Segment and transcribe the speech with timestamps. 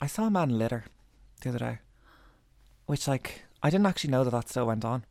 [0.00, 0.84] I saw a man litter
[1.42, 1.78] the other day,
[2.86, 5.04] which like I didn't actually know that that still went on.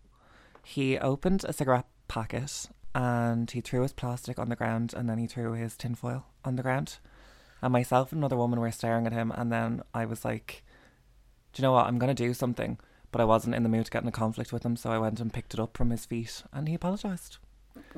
[0.64, 5.20] He opened a cigarette packet and he threw his plastic on the ground and then
[5.20, 6.98] he threw his tinfoil on the ground.
[7.62, 10.64] And myself and another woman were staring at him and then I was like,
[11.54, 11.86] Do you know what?
[11.86, 12.80] I'm gonna do something.
[13.12, 15.00] But I wasn't in the mood to get in a conflict with him, so I
[15.00, 17.38] went and picked it up from his feet and he apologised.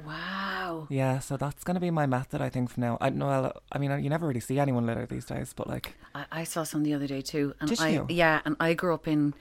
[0.05, 0.87] Wow.
[0.89, 2.97] Yeah, so that's gonna be my method, I think, from now.
[3.01, 3.27] I know.
[3.27, 6.43] Well, I mean, you never really see anyone litter these days, but like, I, I
[6.43, 7.53] saw some the other day too.
[7.59, 8.05] And Did I, you?
[8.09, 9.33] Yeah, and I grew up in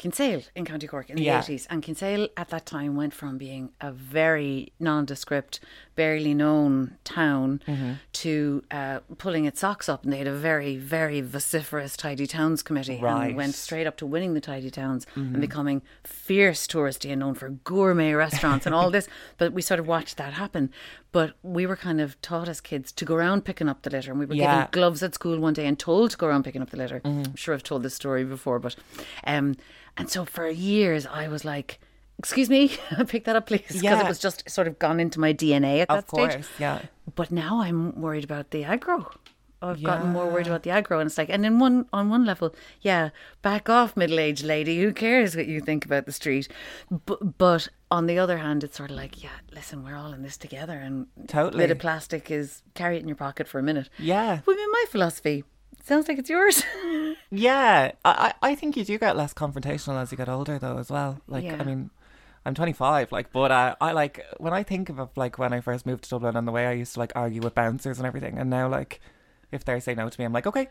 [0.00, 1.42] Kinsale in County Cork in the Yeah.
[1.42, 1.66] 80s.
[1.68, 5.60] And Kinsale at that time went from being a very nondescript,
[5.94, 7.92] barely known town Mm-hmm.
[8.12, 10.02] to uh, pulling its socks up.
[10.04, 13.12] And they had a very, very vociferous Tidy Towns committee Right.
[13.12, 13.22] Mm-hmm.
[13.28, 17.34] and went straight up to winning the Tidy Towns and becoming fierce touristy and known
[17.34, 19.06] for gourmet restaurants and all this.
[19.36, 20.70] But we sort of watched that happen.
[21.12, 24.10] But we were kind of taught as kids to go around picking up the litter.
[24.12, 24.54] And we were Yeah.
[24.54, 27.00] given gloves at school one day and told to go around picking up the litter.
[27.00, 27.30] Mm-hmm.
[27.30, 28.76] I'm sure I've told this story before, but
[29.24, 29.56] um,
[29.96, 31.80] and so for years I was like,
[32.18, 32.76] "Excuse me,
[33.08, 34.00] pick that up, please," because Yeah.
[34.00, 36.46] it was just sort of gone into my DNA at that of course, stage.
[36.60, 36.82] yeah.
[37.16, 39.10] But now I'm worried about the aggro.
[39.62, 42.24] I've gotten more worried about the aggro, and it's like, and in one on one
[42.24, 43.10] level, yeah,
[43.42, 44.80] back off, middle aged lady.
[44.80, 46.48] Who cares what you think about the street?
[47.04, 50.22] But but on the other hand, it's sort of like, yeah, listen, we're all in
[50.22, 51.64] this together, and Totally.
[51.64, 53.88] bit of plastic is carry it in your pocket for a minute.
[53.98, 54.40] Yeah.
[54.46, 55.44] Well, in my philosophy,
[55.82, 56.62] sounds like it's yours.
[57.32, 60.78] Yeah, I, I I think you do get less confrontational as you get older, though,
[60.78, 61.20] as well.
[61.28, 61.56] Like, Yeah.
[61.60, 61.90] I mean,
[62.44, 65.86] I'm 25, like, but uh, I like when I think of like when I first
[65.86, 68.36] moved to Dublin and the way I used to like argue with bouncers and everything,
[68.38, 69.00] and now like
[69.52, 70.68] if they say no to me, I'm like, okay,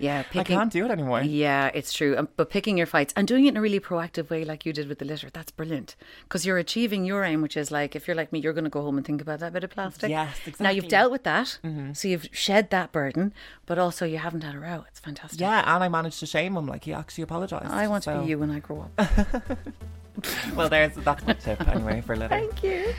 [0.00, 1.22] yeah, I can't do it anymore.
[1.22, 2.16] Yeah, it's true.
[2.16, 4.72] Um, but picking your fights and doing it in a really proactive way, like you
[4.72, 5.96] did with the litter, that's brilliant.
[6.24, 8.70] Because you're achieving your aim, which is like, if you're like me, you're going to
[8.70, 10.10] go home and think about that bit of plastic.
[10.10, 10.64] Yes, exactly.
[10.64, 11.58] Now you've dealt with that,
[11.94, 13.32] so you've shed that burden,
[13.66, 14.84] but also you haven't had a row.
[14.88, 15.40] It's fantastic.
[15.40, 16.66] Yeah, and I managed to shame him.
[16.66, 17.66] Like he actually apologized.
[17.70, 19.42] I want to so- be you when I grow up.
[20.54, 22.28] Well, there's that's my tip anyway for litter.
[22.28, 22.92] Thank you.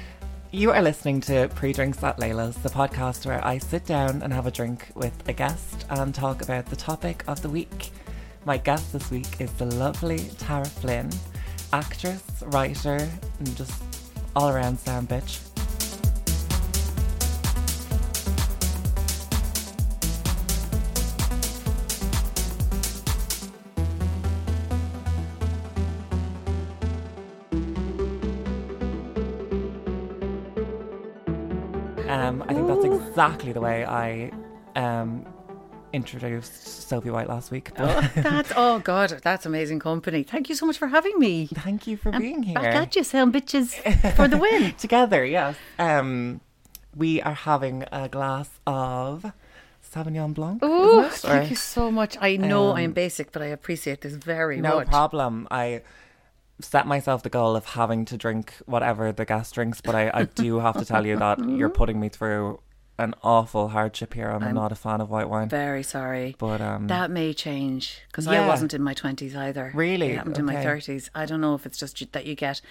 [0.53, 4.33] You are listening to Pre Drinks at Laylah's, the podcast where I sit down and
[4.33, 7.91] have a drink with a guest and talk about the topic of the week.
[8.43, 11.09] My guest this week is the lovely Tara Flynn,
[11.71, 13.09] actress, writer,
[13.39, 13.81] and just
[14.35, 15.50] all around sound bitch.
[32.31, 34.31] Um, I think that's exactly the way I
[34.77, 35.25] um,
[35.91, 37.71] introduced Sophie White last week.
[37.75, 40.23] But That's oh god, that's amazing company.
[40.23, 41.47] Thank you so much for having me.
[41.47, 42.55] thank you for being here.
[42.55, 43.73] Back at you, sound bitches,
[44.15, 44.73] for the win.
[44.77, 45.57] Together, yes.
[45.77, 46.39] Um,
[46.95, 49.33] we are having a glass of
[49.93, 50.59] Sauvignon Blanc.
[50.61, 51.03] Oh?
[51.03, 52.17] Or- thank you so much.
[52.21, 54.87] I know I am Um, basic, but I appreciate this very No much.
[54.87, 55.49] No problem.
[55.51, 55.81] I
[56.61, 60.23] set myself the goal of having to drink whatever the guest drinks, but I, I
[60.25, 62.59] do have to tell you that you're putting me through
[62.97, 64.29] an awful hardship here.
[64.29, 65.49] I'm, I'm not a fan of white wine.
[65.49, 66.35] Very sorry.
[66.37, 69.71] But um, That may change because I wasn't in my 20s either.
[69.73, 70.11] Really?
[70.11, 71.09] It happened in my 30s.
[71.15, 72.61] I don't know if it's just that you get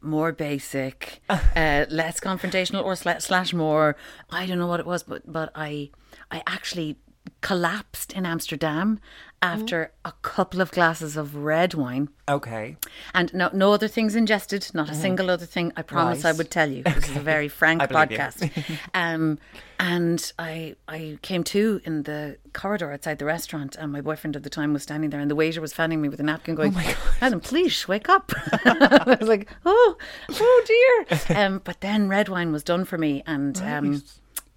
[0.00, 3.96] more basic, uh, less confrontational, or sla- slash more.
[4.30, 5.90] I don't know what it was, but but I
[6.30, 6.96] I actually
[7.42, 8.98] collapsed in Amsterdam
[9.42, 12.10] after a couple of glasses of red wine.
[12.28, 12.76] okay.
[13.14, 15.72] And no, no other things ingested, not a single other thing.
[15.76, 16.82] I promise I would tell you.
[16.82, 18.18] This is a very frank I believe you.
[18.18, 18.78] podcast.
[18.94, 19.38] um,
[19.78, 24.42] and I I came to in the corridor outside the restaurant, and my boyfriend at
[24.42, 26.76] the time was standing there, and the waiter was fanning me with a napkin, going,
[27.22, 29.96] "Adam, please wake up." I was like, "Oh,
[30.30, 34.02] oh dear." Um, but then red wine was done for me, and um, Right.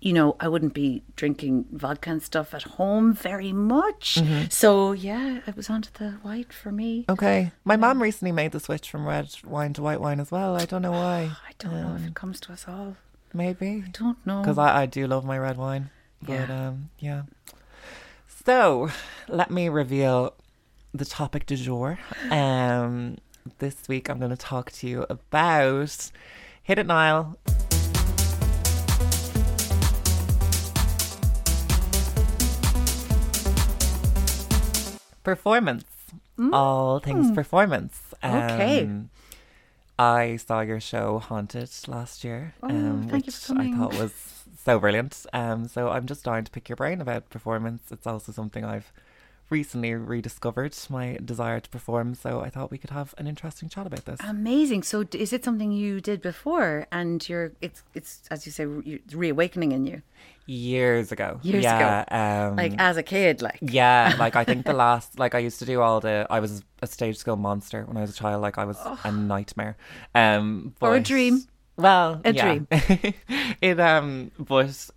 [0.06, 4.16] You know, I wouldn't be drinking vodka and stuff at home very much.
[4.20, 4.50] Mm-hmm.
[4.50, 7.06] So yeah, it was onto the white for me.
[7.08, 7.54] Okay.
[7.64, 10.58] My mom recently made the switch from red wine to white wine as well.
[10.58, 11.32] I don't know why.
[11.48, 12.98] I don't know if it comes to us all.
[13.34, 13.82] Maybe.
[13.88, 14.42] I don't know.
[14.42, 15.90] Because I, I do love my red wine.
[16.22, 16.68] But Yeah.
[16.68, 17.22] um, yeah.
[18.46, 18.90] So
[19.30, 20.34] let me reveal
[20.94, 21.98] the topic du jour.
[22.30, 23.20] Um,
[23.60, 26.12] this week I'm going to talk to you about
[26.62, 27.38] Hit It Niall.
[35.24, 35.86] Performance.
[36.52, 38.02] All things performance.
[38.24, 38.84] Okay.
[38.84, 39.10] Um,
[39.98, 45.26] I saw your show Haunted last year, Oh, um, which I thought was so brilliant.
[45.32, 47.84] Um, so I'm just dying to pick your brain about performance.
[47.92, 48.92] It's also something I've
[49.50, 53.86] recently rediscovered my desire to perform, so I thought we could have an interesting chat
[53.86, 54.20] about this.
[54.28, 54.84] Amazing.
[54.84, 59.02] So, is it something you did before, and you're it's it's as you say, re-
[59.14, 60.02] reawakening in you,
[60.46, 61.40] Years ago.
[61.42, 65.36] Years yeah, Um, like as a kid, like yeah, like I think the last, like
[65.36, 68.10] I used to do all the, I was a stage school monster when I was
[68.10, 68.42] a child.
[68.42, 69.78] Like I was a nightmare.
[70.14, 71.44] Um, Or a dream.
[71.78, 72.60] Well, A yeah.
[73.62, 74.90] it um, but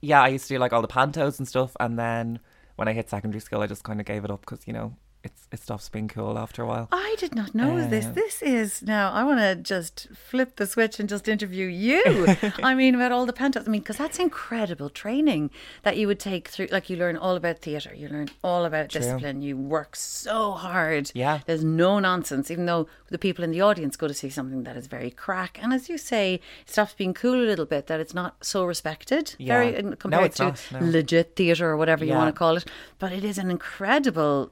[0.00, 2.38] yeah, I used to do like all the pantos and stuff, and then
[2.76, 4.96] when I hit secondary school, I just kind of gave it up because you know
[5.24, 6.88] it's it stops being cool after a while.
[6.92, 8.06] I did not know this.
[8.06, 9.10] Uh, This is now.
[9.12, 12.26] I want to just flip the switch and just interview you.
[12.62, 13.66] I mean, about all the pantos.
[13.66, 15.50] I mean, because that's incredible training
[15.82, 16.68] that you would take through.
[16.70, 19.42] Like you learn all about theatre, you learn all about discipline.
[19.42, 21.10] You work so hard.
[21.14, 21.40] Yeah.
[21.46, 22.50] there's no nonsense.
[22.50, 25.58] Even though the people in the audience go to see something that is very crack,
[25.62, 27.86] and as you say, it stops being cool a little bit.
[27.86, 29.34] That it's not so respected.
[29.38, 29.54] Yeah.
[29.58, 30.78] Very No, compared it's to not, no.
[30.80, 32.64] legit theatre or whatever you want to call it.
[32.98, 34.50] But it is an incredible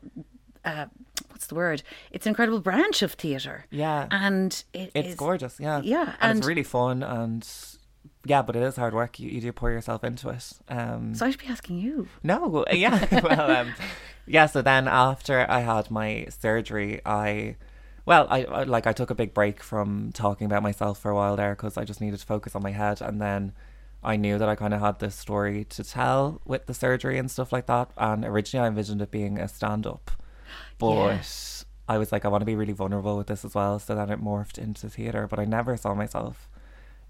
[0.65, 0.87] uh,
[1.31, 1.83] what's the word?
[2.11, 3.67] It's an incredible branch of theatre.
[3.71, 4.07] Yeah.
[4.11, 7.47] and it It's is- gorgeous, yeah, Yeah, and, and- it's really fun, and
[8.25, 9.19] yeah, but it is hard work.
[9.19, 10.53] You, you do pour yourself into it.
[10.69, 12.09] Um, So I should be asking you.
[12.23, 13.21] No, yeah.
[13.23, 13.75] well, um,
[14.27, 14.47] yeah.
[14.47, 17.57] So then after I had my surgery, I,
[18.07, 21.15] well, I I- like I took a big break from talking about myself for a
[21.17, 23.53] while there because I just needed to focus on my head, and then
[24.05, 27.29] I knew that I kind of had this story to tell with the surgery and
[27.31, 27.91] stuff like that.
[27.97, 30.11] And originally, I envisioned it being a stand-up,
[30.79, 30.95] but.
[30.95, 31.23] Yeah.
[31.89, 33.79] I was like, I want to be really vulnerable with this as well.
[33.81, 36.49] So then it morphed into theatre, but I never saw myself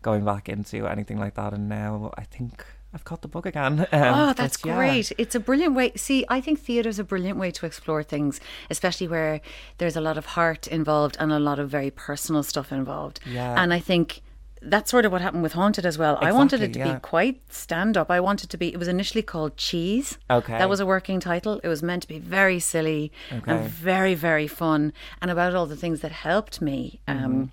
[0.00, 1.52] going back into anything like that.
[1.52, 3.86] And now I think I've caught the bug again.
[3.92, 4.74] Um, Oh, but that's yeah.
[4.74, 5.12] great.
[5.18, 5.92] It's a brilliant way.
[5.94, 8.40] See, I think theatre is a brilliant way to explore things,
[8.70, 9.40] especially where
[9.78, 13.20] there's a lot of heart involved and a lot of very personal stuff involved.
[13.26, 13.54] Yeah.
[13.62, 14.22] And I think
[14.64, 16.18] that's sort of what happened with Haunted as well.
[16.20, 16.94] I wanted it to yeah.
[16.94, 18.10] be quite stand up.
[18.10, 20.18] I wanted to be, it was initially called Cheese.
[20.30, 20.56] Okay.
[20.56, 21.60] That was a working title.
[21.64, 23.50] It was meant to be very silly Okay.
[23.50, 27.00] and very, very fun and about all the things that helped me.
[27.08, 27.24] Mm-hmm.
[27.24, 27.52] Um,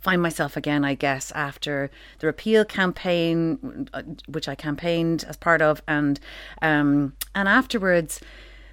[0.00, 1.90] Find myself again, I guess, after
[2.20, 6.20] the repeal campaign, uh, which I campaigned as part of, and
[6.62, 8.20] um, and afterwards,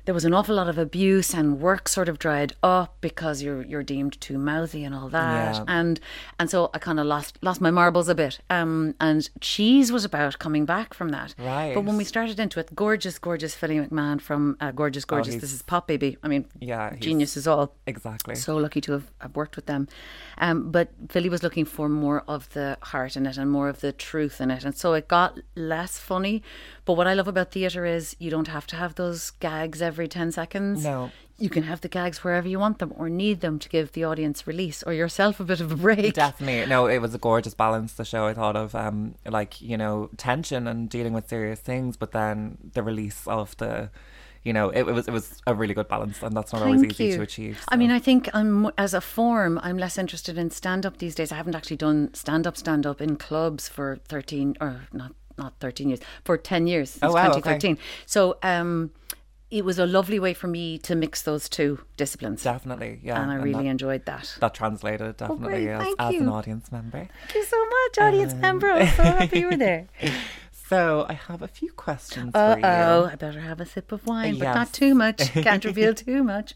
[0.06, 3.64] there was an awful lot of abuse and work sort of dried up because you're
[3.64, 5.64] you're deemed too mouthy and all that Yeah.
[5.68, 6.00] and
[6.40, 10.06] and so I kind of lost lost my marbles a bit um and cheese was
[10.06, 11.74] about coming back from that Right.
[11.76, 15.42] but when we started into it gorgeous gorgeous Philly McMahon from uh, gorgeous gorgeous he's-
[15.42, 18.36] this is Pop Baby I mean Yeah, genius is all Exactly.
[18.36, 19.88] so lucky to have, have worked with them.
[20.38, 23.80] Um, but Philly was looking for more of the heart in it and more of
[23.82, 24.66] the truth in it.
[24.66, 26.44] And so it got less funny.
[26.84, 29.95] But what I love about theatre is you don't have to have those gags every
[30.08, 30.84] 10 seconds.
[30.84, 31.12] No.
[31.38, 34.06] You can have the gags wherever you want them or need them to give the
[34.06, 36.14] audience release or yourself a bit of a break.
[36.14, 36.70] Definitely.
[36.70, 38.74] No, it was a gorgeous balance, the show I thought of.
[38.74, 43.56] Um like, you know, tension and dealing with serious things, but then the release of
[43.58, 43.90] the
[44.44, 46.84] you know, it, it was it was a really good balance and that's not always
[46.84, 47.16] easy you.
[47.18, 47.64] to achieve.
[47.68, 51.16] I mean, I think I'm as a form, I'm less interested in stand up these
[51.16, 51.32] days.
[51.32, 55.54] I haven't actually done stand up, stand up in clubs for 13 or not not
[55.60, 57.58] 13 years, for 10 years since Oh, wow, okay.
[57.58, 57.78] 2013.
[58.06, 58.92] So, um
[59.52, 62.44] it was a lovely way for me to mix those two disciplines.
[62.44, 63.22] definitely, yeah.
[63.22, 64.36] and I really that, enjoyed that.
[64.40, 67.08] that translated definitely great, as, as an audience member.
[67.22, 68.72] Thank you so much, audience Um, member.
[68.72, 69.88] I'm so happy you were there.
[70.68, 72.66] So I have a few questions Uh for you.
[72.66, 75.32] oh, I better have a sip of wine, but not too much.
[75.34, 76.56] Can't reveal too much.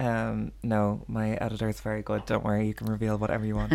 [0.00, 2.24] Um, no, my editor is very good.
[2.26, 3.74] Don't worry, you can reveal whatever you want.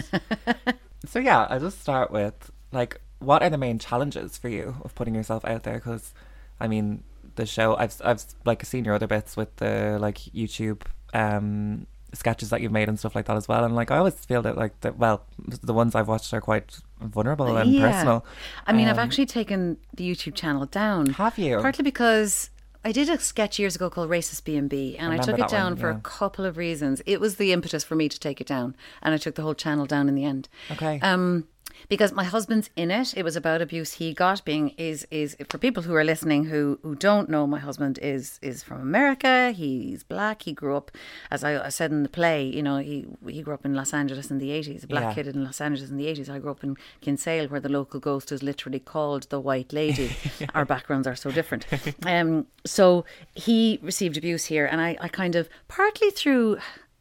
[1.06, 4.94] so yeah, I'll just start with like, what are the main challenges for you of
[4.96, 5.76] putting yourself out there?
[5.76, 6.14] Because,
[6.60, 7.04] I mean,
[7.36, 10.82] the show I've I've like seen your other bits with the like YouTube
[11.13, 13.65] um sketches that you've made and stuff like that as well.
[13.65, 16.80] And like, I always feel that like the well, the ones I've watched are quite
[17.01, 17.92] vulnerable and Yeah.
[17.92, 18.25] personal.
[18.65, 21.08] I mean, I've Um, actually taken the YouTube channel down.
[21.08, 21.60] Have you?
[21.60, 22.51] Partly because
[22.86, 25.75] I did a sketch years ago called Racist B&B and I, took it down one,
[25.77, 27.01] for a couple of reasons.
[27.06, 29.56] It was the impetus for me to take it down and I took the whole
[29.56, 30.48] channel down in the end.
[30.72, 31.00] Okay.
[31.01, 31.48] Um
[31.89, 33.13] because my husband's in it.
[33.17, 34.44] It was about abuse he got.
[34.46, 38.39] Being is is for people who are listening who who don't know, my husband is
[38.41, 39.51] is from America.
[39.51, 40.44] He's black.
[40.44, 40.91] He grew up,
[41.32, 42.44] as I, I said in the play.
[42.46, 44.84] You know, he he grew up in Los Angeles in the eighties.
[44.84, 45.13] A black Yeah.
[45.24, 46.29] kid in Los Angeles in the eighties.
[46.29, 50.12] I grew up in Kinsale, where the local ghost is literally called the White Lady.
[50.55, 51.65] Our backgrounds are so different.
[52.05, 56.58] Um, so he received abuse here, and I I kind of partly through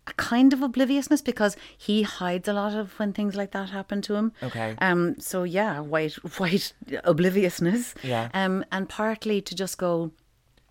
[0.07, 4.03] a kind of obliviousness because he hides a lot of when things like that happen
[4.03, 4.33] to him.
[4.43, 4.75] Okay.
[4.81, 5.15] Um.
[5.19, 6.73] So yeah, white white
[7.05, 7.95] obliviousness.
[8.03, 8.29] Yeah.
[8.35, 8.65] Um.
[8.73, 10.11] And partly to just go.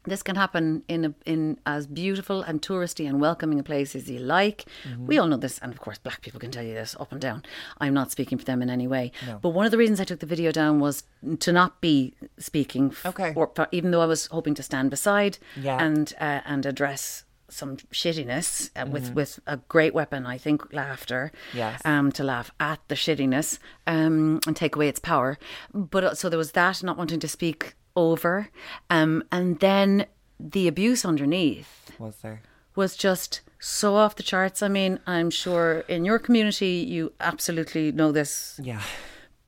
[0.05, 4.09] This can happen in a, in as beautiful and touristy and welcoming a place as
[4.09, 4.65] you like.
[4.99, 7.21] We all know this, and of course, black people can tell you this up and
[7.21, 7.43] down.
[7.79, 9.13] I'm not speaking for them in any way.
[9.25, 9.39] no.
[9.41, 11.03] But one of the reasons I took the video down was
[11.39, 13.31] to not be speaking, f- Okay.
[13.33, 15.81] or, even though I was hoping to stand beside Yeah.
[15.81, 20.25] and uh, and address some shittiness uh, with with a great weapon.
[20.25, 21.31] I think laughter.
[21.53, 21.81] Yes.
[21.85, 25.37] Um, to laugh at the shittiness um, and take away its power.
[25.73, 28.49] But uh, so there was that, not wanting to speak over,
[28.89, 30.05] um, and then
[30.39, 32.41] the abuse underneath Was there?
[32.75, 34.61] was just so off the charts.
[34.63, 38.81] I mean, I'm sure in your community you absolutely know this Yeah.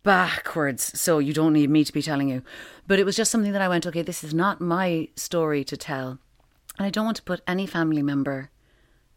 [0.04, 2.44] backwards, so you don't need me to be telling you.
[2.88, 5.76] But it was just something that I went, okay, this is not my story to
[5.76, 6.20] tell.
[6.78, 8.50] And I don't want to put any family member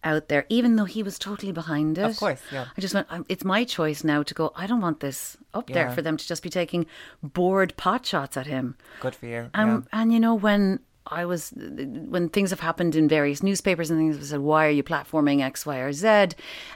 [0.04, 2.02] out there, even though he was totally behind it.
[2.04, 2.66] Of course, yeah.
[2.76, 5.90] I just went, it's my choice now to go, I don't want this up there
[5.90, 6.86] for them to just be taking
[7.22, 8.76] bored pot shots at him.
[9.00, 9.50] Good for you.
[9.54, 13.98] Um, And you know when I was when things have happened in various newspapers and
[13.98, 16.06] things have said, "Why are you platforming X, Y, or Z?"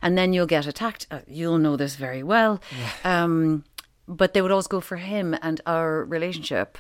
[0.00, 1.06] And then you'll get attacked.
[1.10, 2.58] Uh, you'll know this very well.
[3.04, 3.64] Um,
[4.08, 6.78] but they would always go for him and our relationship,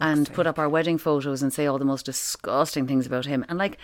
[0.00, 3.44] and put up our wedding photos and say all the most disgusting things about him.
[3.48, 3.78] And like,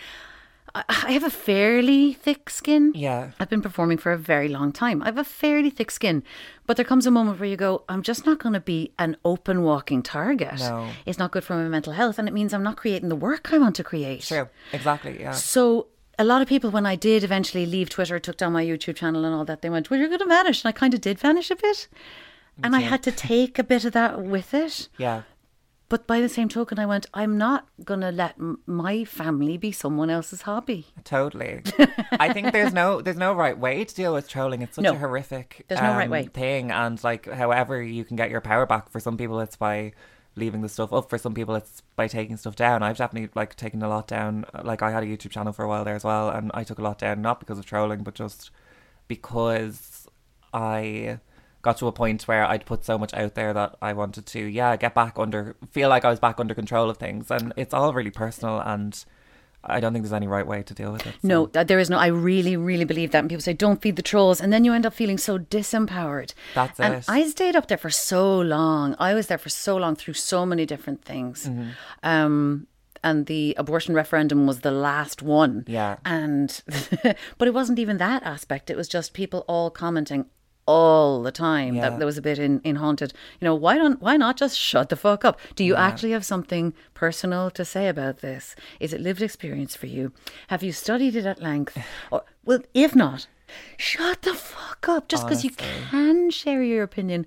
[0.75, 2.93] I have a fairly thick skin.
[2.95, 3.33] Yeah.
[3.40, 5.02] I've been performing for a very long time.
[5.02, 6.23] I have a fairly thick skin.
[6.67, 9.17] But there comes a moment where you go, I'm just not going to be an
[9.25, 10.61] open walking target.
[10.61, 10.88] No.
[11.07, 12.19] It's not good for my mental health.
[12.21, 14.23] And it means I'm not creating the work I want to create.
[14.23, 14.49] True.
[14.73, 15.21] Exactly.
[15.21, 15.33] Yeah.
[15.33, 15.88] So
[16.21, 19.25] a lot of people, when I did eventually leave Twitter, took down my YouTube channel
[19.25, 20.62] and all that, they went, Well, you're going to vanish.
[20.62, 21.88] And I kind of did vanish a bit.
[22.62, 24.88] And I had to take a bit of that with it.
[24.99, 25.23] Yeah.
[25.90, 29.59] But by the same token, I went, I'm not going to let m- my family
[29.59, 30.87] be someone else's hobby.
[31.04, 31.62] Totally.
[32.12, 34.62] I think there's no there's no right way to deal with trolling.
[34.62, 34.92] It's such No.
[34.94, 36.23] a horrific There's no right um, way.
[36.32, 39.92] thing and like however you can get your power back for some people it's by
[40.37, 42.82] leaving the stuff up for some people it's by taking stuff down.
[42.85, 44.44] I've definitely like taken a lot down.
[44.62, 46.78] Like I had a YouTube channel for a while there as well and I took
[46.78, 48.50] a lot down not because of trolling but just
[49.09, 50.06] because
[50.54, 51.18] I
[51.62, 54.40] got to a point where I'd put so much out there that I wanted to
[54.40, 57.75] yeah, get back under feel like I was back under control of things and it's
[57.75, 59.05] all really personal and
[59.62, 61.17] I don't think there's any right way to deal with it.
[61.21, 61.99] so- No, there is no.
[61.99, 63.19] I really, really believe that.
[63.19, 64.40] And people say, don't feed the trolls.
[64.40, 66.33] And then you end up feeling so disempowered.
[66.55, 67.05] That's and it.
[67.09, 68.97] I stayed up there for so long.
[68.99, 71.47] I was there for so long through so many different things.
[71.47, 71.71] Mm-hmm.
[72.02, 72.69] Um,
[73.05, 75.64] and the abortion referendum was the last one.
[75.67, 75.99] Yeah.
[76.07, 76.62] And,
[77.38, 78.71] but it wasn't even that aspect.
[78.71, 80.25] It was just people all commenting
[80.67, 81.90] all the time Yeah.
[81.90, 83.12] that there was a bit in, in haunted.
[83.40, 85.38] You know why don't why not just shut the fuck up?
[85.57, 88.55] Do you actually have something personal to say about this?
[88.79, 90.12] Is it lived experience for you?
[90.49, 91.76] Have you studied it at length?
[92.11, 93.26] Or well if not
[93.76, 95.09] shut the fuck up.
[95.09, 97.26] Just because you can share your opinion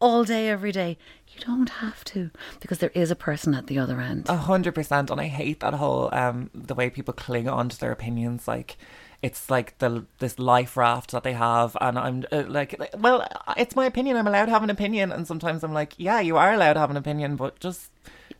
[0.00, 0.96] all day every day.
[1.28, 4.28] You don't have to because there is a person at the other end.
[4.28, 7.80] A hundred percent, and I hate that whole um the way people cling on to
[7.80, 8.46] their opinions.
[8.46, 8.76] Like
[9.24, 13.26] it's like the this life raft that they have, and I'm uh, like, like, well,
[13.56, 14.18] it's my opinion.
[14.18, 16.80] I'm allowed to have an opinion, and sometimes I'm like, yeah, you are allowed to
[16.80, 17.90] have an opinion, but just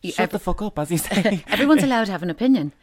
[0.04, 1.42] shut ev- the fuck up, as you say.
[1.48, 2.74] Everyone's allowed to have an opinion.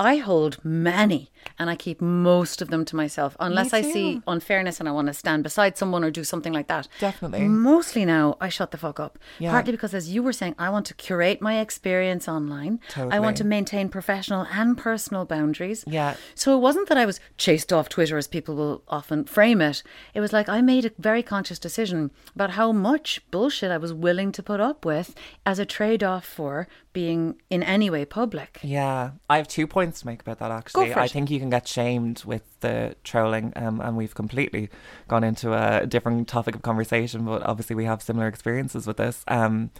[0.00, 4.80] I hold many and I keep most of them to myself unless I see unfairness
[4.80, 6.88] and I want to stand beside someone or do something like that.
[7.00, 7.40] Definitely.
[7.46, 9.18] Mostly now I shut the fuck up.
[9.38, 9.50] Yeah.
[9.50, 12.80] Partly because as you were saying, I want to curate my experience online.
[12.88, 13.12] Totally.
[13.14, 15.84] I want to maintain professional and personal boundaries.
[15.86, 16.16] Yeah.
[16.34, 19.82] So it wasn't that I was chased off Twitter as people will often frame it.
[20.14, 23.92] It was like I made a very conscious decision about how much bullshit I was
[23.92, 25.14] willing to put up with
[25.44, 28.58] as a trade off for being in any way public.
[28.62, 30.50] Yeah, I have two points to make about that.
[30.50, 34.70] Actually, I think you can get shamed with the trolling, um, and we've completely
[35.08, 37.24] gone into a different topic of conversation.
[37.24, 39.24] But obviously, we have similar experiences with this.
[39.28, 39.70] Um,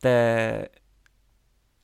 [0.00, 0.70] the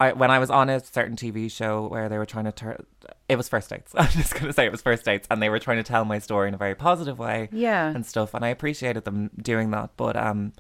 [0.00, 2.85] I when I was on a certain TV show where they were trying to turn,
[3.28, 3.92] it was first dates.
[3.97, 6.18] I'm just gonna say it was first dates, and they were trying to tell my
[6.18, 7.88] story in a very positive way Yeah.
[7.90, 9.90] and stuff, and I appreciated them doing that.
[9.97, 10.52] But um,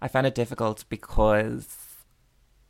[0.00, 1.85] I found it difficult because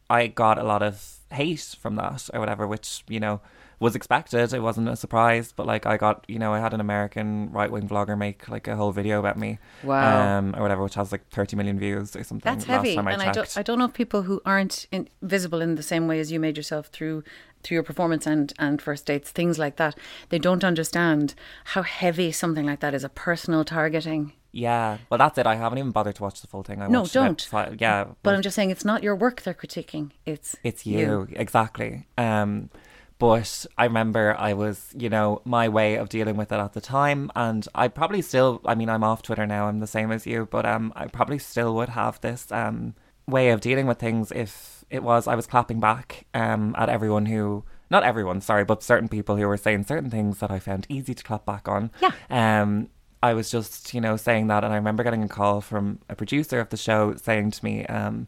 [0.08, 3.40] I got a lot of hate from that or whatever, which you know
[3.78, 4.52] was expected.
[4.54, 7.70] It wasn't a surprise, but like I got, you know, I had an American right
[7.70, 10.38] wing vlogger make like a whole video about me, Wow.
[10.38, 12.50] um, or whatever, which has like thirty million views or something.
[12.50, 14.86] That's last heavy, time I and I don't, I don't know if people who aren't
[14.92, 17.22] in, visible in the same way as you made yourself through
[17.62, 19.98] through your performance and and first dates, things like that,
[20.30, 23.04] they don't understand how heavy something like that is.
[23.04, 24.32] A personal targeting.
[24.52, 25.46] yeah, well, that's it.
[25.46, 26.80] I haven't even bothered to watch the full thing.
[26.80, 27.42] I No, don't.
[27.42, 30.12] fi- yeah, But I'm just saying, it's not your work they're critiquing.
[30.24, 32.06] It's It's you, exactly.
[32.16, 32.70] Um,
[33.18, 36.80] but I remember I was, you know, my way of dealing with it at the
[36.80, 38.60] time, and I probably still.
[38.64, 39.68] I mean, I'm off Twitter now.
[39.68, 42.94] I'm the same as you, but um, I probably still would have this um
[43.26, 47.26] way of dealing with things if it was I was clapping back um at everyone
[47.26, 50.86] who not everyone, sorry, but certain people who were saying certain things that I found
[50.88, 51.90] easy to clap back on.
[52.02, 52.10] Yeah.
[52.30, 52.90] Um,
[53.22, 56.14] I was just, you know, saying that, and I remember getting a call from a
[56.14, 58.26] producer of the show saying to me, um,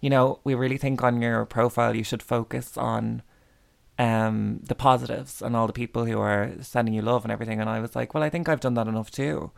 [0.00, 3.22] you know, we really think on your profile you should focus on
[3.98, 7.60] um, the positives and all the people who are sending you love and everything.
[7.60, 9.50] And I was like, well, I think I've done that enough too.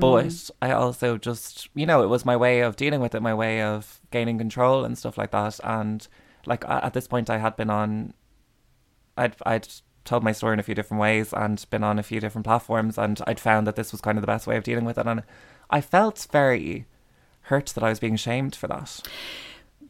[0.00, 3.32] But I also just, you know, it was my way of dealing with it, my
[3.32, 5.60] way of gaining control and stuff like that.
[5.62, 6.06] And
[6.44, 8.12] like at this point, I had been on,
[9.16, 9.68] I'd, I'd
[10.04, 12.98] told my story in a few different ways and been on a few different platforms.
[12.98, 15.06] And I'd found that this was kind of the best way of dealing with it.
[15.06, 15.22] And
[15.70, 16.86] I felt very
[17.42, 19.00] hurt that I was being shamed for that.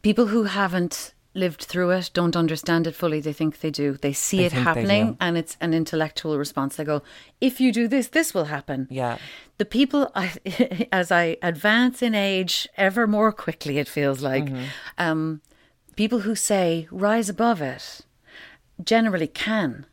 [0.03, 3.19] People who haven't lived through it don't understand it fully.
[3.21, 3.97] They think they do.
[4.01, 6.75] They see They it happening and it's an intellectual response.
[6.75, 7.01] They go,
[7.39, 8.87] if you do this, this will happen.
[8.89, 9.17] Yeah.
[9.57, 14.65] The people, I, as I advance in age ever more quickly, it feels like, Mm-hmm.
[14.97, 15.41] um,
[15.95, 18.01] people who say rise above it
[18.83, 19.85] generally can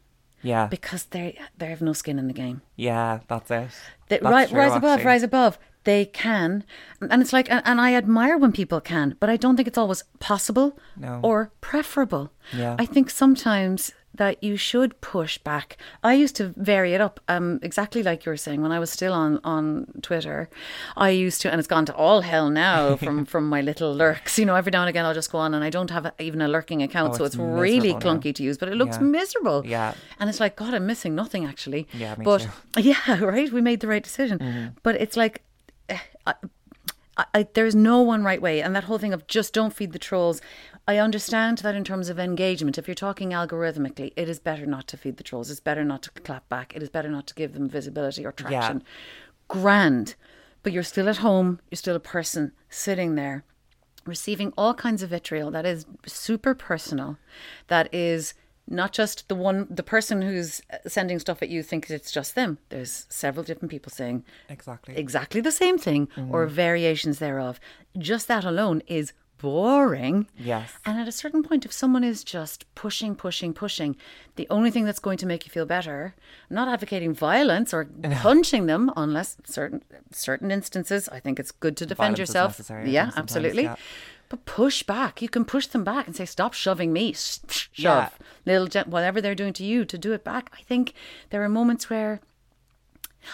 [0.43, 0.67] Yeah.
[0.67, 2.61] because they they have no skin in the game.
[2.77, 3.71] Yeah, that's it.
[4.09, 5.59] That That's rise, true, rise above, rise above.
[5.85, 6.65] They can,
[7.01, 10.03] and it's like, and, I admire when people can, but I don't think it's always
[10.19, 11.21] possible No.
[11.23, 12.31] or preferable.
[12.57, 12.77] Yeah.
[12.79, 15.77] I think sometimes that you should push back.
[16.05, 18.89] I used to vary it up, um, exactly like you were saying when I was
[18.91, 20.49] still on on Twitter.
[20.97, 24.39] I used to, and it's gone to all hell now from from my little lurks.
[24.39, 26.13] You know, every now and again I'll just go on, and I don't have a,
[26.21, 28.21] even a lurking account, Oh, so it's it's, really miserable now.
[28.21, 28.57] clunky to use.
[28.57, 29.03] But it looks Yeah.
[29.19, 29.67] miserable.
[29.67, 29.95] Yeah.
[30.21, 31.89] and it's like God, I'm missing nothing actually.
[31.93, 32.81] Yeah, but too.
[32.91, 33.51] yeah, right.
[33.53, 34.39] We made the right decision.
[34.39, 34.67] Mm-hmm.
[34.85, 35.43] But it's like
[36.27, 36.35] I,
[37.17, 39.99] I, there's no one right way, and that whole thing of just don't feed the
[39.99, 40.41] trolls.
[40.89, 44.89] I understand that in terms of engagement, if you're talking algorithmically, it is better not
[44.89, 45.51] to feed the trolls.
[45.51, 46.75] It's better not to clap back.
[46.75, 48.83] It is better not to give them visibility or traction.
[49.47, 50.17] Grand,
[50.65, 51.61] but you're still at home.
[51.71, 53.45] You're still a person sitting there
[54.05, 57.17] receiving all kinds of vitriol that is super personal
[57.69, 58.35] that is
[58.69, 62.59] not just the one the person who's sending stuff at you thinks it's just them.
[62.71, 64.97] There's several different people saying Exactly.
[64.97, 67.61] exactly the same thing or variations thereof.
[67.99, 70.27] Just that alone is boring.
[70.39, 70.73] Yes.
[70.87, 73.95] and at a certain point if someone is just pushing pushing pushing
[74.37, 76.15] the only thing that's going to make you feel better
[76.49, 77.85] not advocating violence or
[78.27, 82.71] punching them unless certain certain instances i think it's good to defend Violence yourself.
[82.87, 83.65] yeah absolutely.
[83.65, 83.77] yeah.
[84.35, 85.23] But push back.
[85.23, 88.09] You can push them back and say, "Stop shoving me." Sh- sh- Shove, Yeah.
[88.47, 90.51] little gen- whatever they're doing to you to do it back.
[90.59, 90.93] I think
[91.31, 92.21] there are moments where.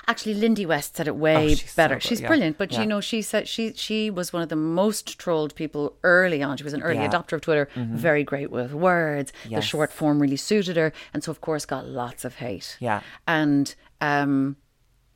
[0.06, 1.94] Actually, Lindy West said it way Oh, she's so better.
[1.96, 2.28] good, she's yeah.
[2.28, 2.82] brilliant, but Yeah.
[2.82, 6.56] you know, she said she she was one of the most trolled people early on.
[6.56, 7.08] She was an early Yeah.
[7.08, 7.16] Mm-hmm.
[7.16, 9.32] adopter of Twitter, very great with words.
[9.48, 12.76] The short form really suited her, and so of course got lots of hate.
[12.78, 13.00] Yeah.
[13.26, 14.56] and um,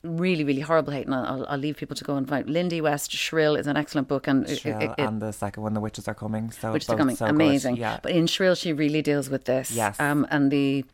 [0.05, 1.05] really, really horrible hate.
[1.05, 3.11] And I'll, I'll leave people to go and find Lindy West.
[3.11, 6.07] Shrill is an excellent book, and Shrill it- it- and the second one, The Witches
[6.07, 6.51] Are Coming.
[6.51, 7.35] So is both coming so good.
[7.35, 7.77] amazing.
[7.77, 7.99] Yeah.
[8.01, 9.71] But in Shrill, she really deals with this.
[9.71, 9.99] Yes.
[9.99, 10.85] Um, and the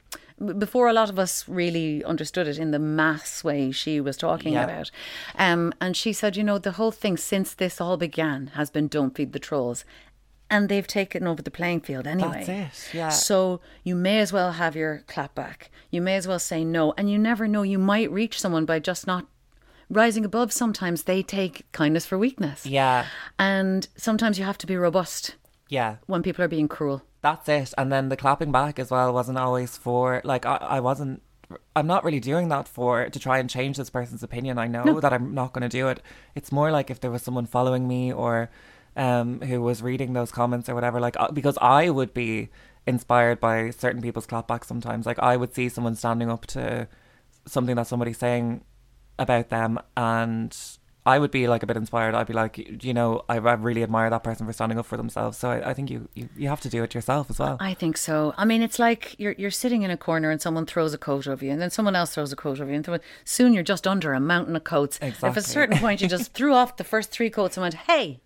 [0.58, 4.54] before a lot of us really understood it in the mass way she was talking
[4.54, 4.64] Yeah.
[4.64, 4.90] about.
[5.38, 8.88] Um, and she said, you know, the whole thing since this all began has been
[8.88, 9.86] don't feed the trolls.
[10.52, 12.44] And they've taken over the playing field anyway.
[12.46, 13.10] That's it, yeah.
[13.10, 15.72] So you may as well have your clap back.
[15.90, 16.94] You may as well say no.
[16.98, 19.26] And you never know, you might reach someone by just not
[19.90, 20.52] rising above.
[20.52, 22.66] Sometimes they take kindness for weakness.
[22.66, 23.06] yeah.
[23.40, 25.36] And sometimes you have to be robust
[25.70, 25.96] Yeah.
[26.06, 27.02] when people are being cruel.
[27.22, 27.74] That's it.
[27.78, 31.22] And then the clapping back as well wasn't always for like I, I wasn't
[31.76, 34.58] I'm not really doing that for to try and change this person's opinion.
[34.58, 36.02] I know that I'm not going to do it.
[36.36, 38.50] It's more like if there was someone following me or
[38.96, 42.50] um who was reading those comments or whatever like uh, because I would be
[42.88, 45.06] inspired by certain people's clapbacks sometimes.
[45.06, 46.88] Like I would see someone standing up to
[47.46, 48.64] something that somebody's saying
[49.20, 50.58] about them and
[51.04, 52.14] I would be like a bit inspired.
[52.14, 54.98] I'd be like, you know, I, I really admire that person for standing up for
[54.98, 55.36] themselves.
[55.36, 57.58] So I, I think you, you, you have to do it yourself as well.
[57.60, 58.36] I think so.
[58.38, 61.28] I mean, it's like you're you're sitting in a corner and someone throws a coat
[61.28, 63.64] over you, and then someone else throws a coat over you, and th- soon you're
[63.64, 65.00] just under a mountain of coats.
[65.02, 65.30] Exactly.
[65.30, 67.74] If at a certain point you just threw off the first three coats and went,
[67.74, 68.22] "Hey,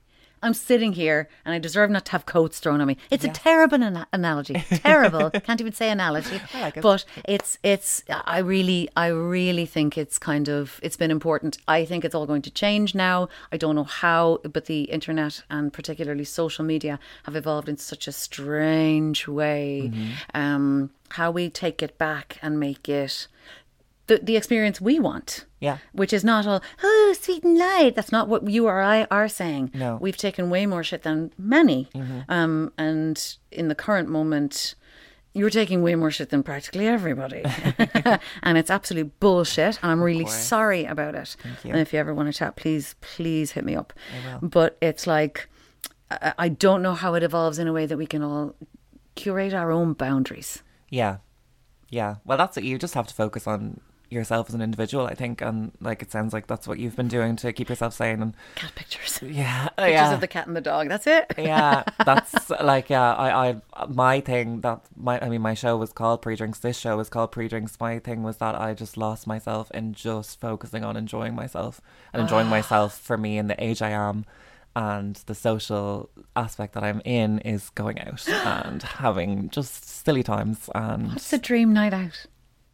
[0.45, 3.29] I'm sitting here and I deserve not to have coats thrown on me." It's a
[3.29, 4.53] terrible ana- analogy.
[4.69, 5.29] Terrible.
[5.31, 6.39] Can't even say analogy.
[6.53, 6.81] I like it.
[6.81, 7.05] But
[7.35, 8.03] it's it's.
[8.09, 11.57] I really I really think it's kind of it's been important.
[11.67, 13.29] I think it's all going to change now.
[13.51, 18.07] I don't know how, but the internet and particularly social media have evolved in such
[18.07, 19.91] a strange way.
[20.33, 23.27] Um, how we take it back and make it
[24.07, 25.45] the the experience we want.
[25.59, 25.77] Yeah.
[25.93, 27.95] Which is not all, oh, sweet and light.
[27.95, 29.71] That's not what you or I are saying.
[29.73, 29.95] No.
[29.95, 30.03] Mm-hmm.
[30.03, 31.89] We've taken way more shit than many.
[32.29, 34.75] Um, and in the current moment,
[35.33, 37.43] you're taking way more shit than practically everybody.
[38.43, 39.79] and it's absolute bullshit.
[39.81, 41.35] And I'm really sorry about it.
[41.63, 41.71] you.
[41.71, 43.91] And if you ever want to chat, please, please hit me up.
[44.41, 45.49] But it's like,
[46.11, 48.55] I, I don't know how it evolves in a way that we can all
[49.15, 50.61] curate our own boundaries.
[50.89, 51.17] Yeah.
[51.89, 52.15] Yeah.
[52.23, 52.63] Well, that's it.
[52.63, 56.11] You just have to focus on yourself as an individual, I think, and like it
[56.11, 58.21] sounds like that's what you've been doing to keep yourself sane.
[58.21, 59.19] And Cat pictures.
[59.23, 60.13] yeah, Pictures oh, yeah.
[60.13, 60.89] of the cat and the dog.
[60.89, 61.33] That's it.
[61.37, 63.13] yeah, that's like yeah.
[63.13, 66.59] I, I my thing that my I mean my show was called pre drinks.
[66.59, 67.79] This show was called pre drinks.
[67.79, 71.81] My thing was that I just lost myself in just focusing on enjoying myself
[72.13, 72.51] and enjoying ah.
[72.51, 74.25] myself for me in the age I am.
[74.77, 80.69] And the social aspect that I'm in is going out and having just silly times
[80.75, 82.25] and What's the dream night out?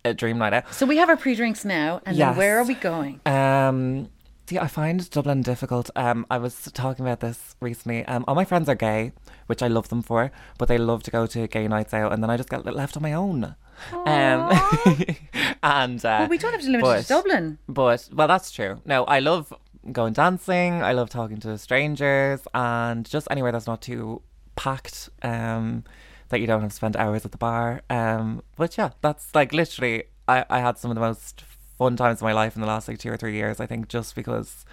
[0.06, 0.74] A dream night out.
[0.74, 3.20] So we have our pre-drinks now, and then where are we going?
[3.26, 4.10] Um,
[4.48, 5.90] see, I find Dublin difficult.
[5.96, 8.06] Um, I was talking about this recently.
[8.06, 9.12] Um, all my friends are gay,
[9.48, 12.22] which I love them for, but they love to go to gay nights out, and
[12.24, 13.56] then I just get left on my own.
[13.94, 14.06] Um,
[15.64, 17.58] and uh, Well, we don't have to limit it to Dublin.
[17.68, 18.80] but well, that's true.
[18.86, 19.54] No, I love
[19.92, 20.84] going dancing.
[20.84, 24.22] I love talking to strangers, and just anywhere that's not too
[24.56, 25.10] packed.
[25.24, 25.84] Um,
[26.32, 27.82] that you don't have to spend hours at the bar.
[27.90, 30.06] Um, but yeah, that's like literally.
[30.28, 31.44] I I had some of the most
[31.78, 33.60] fun times of my life in the last like two or three years.
[33.60, 34.66] I think just because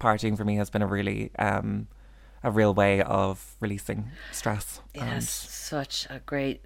[0.00, 1.88] partying for me has been a really um
[2.42, 4.80] a real way of releasing stress.
[4.94, 6.62] Yes, And such a great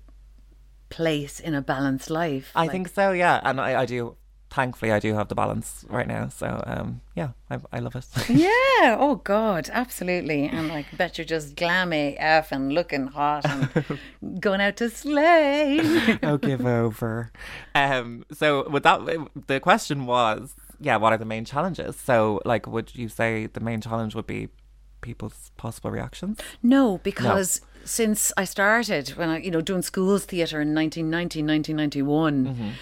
[0.90, 2.50] place in a balanced life.
[2.54, 3.12] I Like, think so.
[3.12, 4.16] Yeah, and I, I do.
[4.50, 6.28] Thankfully, I do have the balance right now.
[6.28, 8.06] So um, yeah, I I love it.
[8.28, 8.96] Yeah.
[8.98, 10.46] Oh God, absolutely.
[10.46, 14.00] And like, bet you're just glammy AF and looking hot and
[14.40, 15.80] going out to slay.
[16.22, 17.30] oh, give over.
[17.74, 19.00] Um, so with that,
[19.46, 21.96] the question was, yeah, what are the main challenges?
[21.96, 24.48] So, like, would you say the main challenge would be
[25.00, 26.38] people's possible reactions?
[26.62, 32.74] No, because since I started when I, you know, doing schools theatre in 1990, 1991,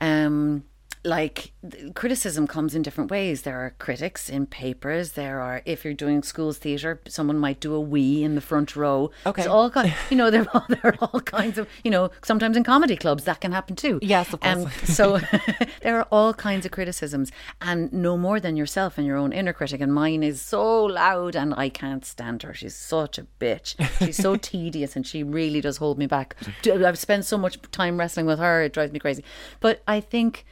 [0.00, 0.64] um,
[1.02, 1.52] like
[1.94, 3.42] criticism comes in different ways.
[3.42, 5.12] There are critics in papers.
[5.12, 8.76] There are, if you're doing schools theatre, someone might do a wee in the front
[8.76, 9.10] row.
[9.24, 9.42] Okay.
[9.42, 12.56] It's all kind, you know, there are, there are all kinds of, you know, sometimes
[12.56, 13.98] in comedy clubs that can happen too.
[14.02, 14.56] Yes, of course.
[14.56, 15.20] Um, so
[15.82, 17.32] there are all kinds of criticisms,
[17.62, 19.80] and no more than yourself and your own inner critic.
[19.80, 22.52] And mine is so loud, and I can't stand her.
[22.52, 23.74] She's such a bitch.
[23.98, 26.36] She's so tedious, and she really does hold me back.
[26.66, 29.24] I've spent so much time wrestling with her; it drives me crazy.
[29.60, 30.44] But I think.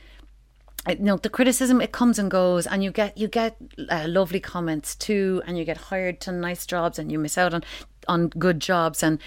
[0.88, 3.56] I- No, the criticism it comes and goes, and you get you get
[3.90, 7.54] uh, lovely comments too, and you get hired to nice jobs, and you miss out
[7.54, 7.62] on
[8.06, 9.18] on good jobs and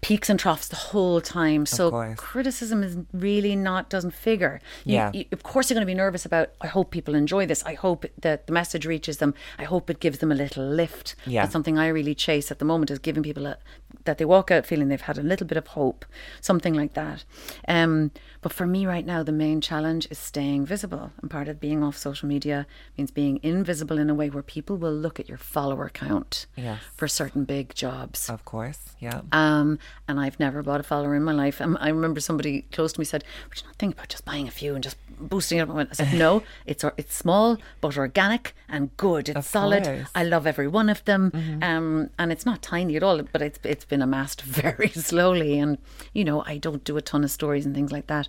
[0.00, 1.64] peaks and troughs the whole time.
[1.66, 2.18] So course.
[2.18, 4.60] criticism is really not doesn't figure.
[4.84, 5.10] You- Yeah.
[5.12, 6.50] you- of course, you're going to be nervous about.
[6.60, 7.62] I hope people enjoy this.
[7.64, 9.34] I hope that the message reaches them.
[9.58, 11.14] I hope it gives them a little lift.
[11.26, 11.42] Yeah.
[11.42, 13.56] That's something I really chase at the moment is giving people a,
[14.04, 16.04] that they walk out feeling they've had a little bit of hope,
[16.40, 17.24] something like that.
[17.68, 18.10] Um,
[18.42, 21.12] but for me right now, the main challenge is staying visible.
[21.20, 24.76] And part of being off social media means being invisible in a way where people
[24.76, 26.80] will look at your follower count Yes.
[26.96, 28.30] for certain big jobs.
[28.30, 29.20] Of course, yeah.
[29.32, 29.49] Um,
[30.08, 31.60] and I've never bought a follower in my life.
[31.60, 34.46] Um, I remember somebody close to me said, "Would you not think about just buying
[34.48, 38.96] a few and just boosting it?" I said, "No, it's it's small but organic and
[38.96, 39.28] good.
[39.28, 39.84] It's Of solid.
[39.84, 40.10] course.
[40.14, 41.22] I love every one of them.
[41.62, 45.58] Um, and it's not tiny at all, but it's it's been amassed very slowly.
[45.58, 45.78] And
[46.12, 48.28] you know, I don't do a ton of stories and things like that,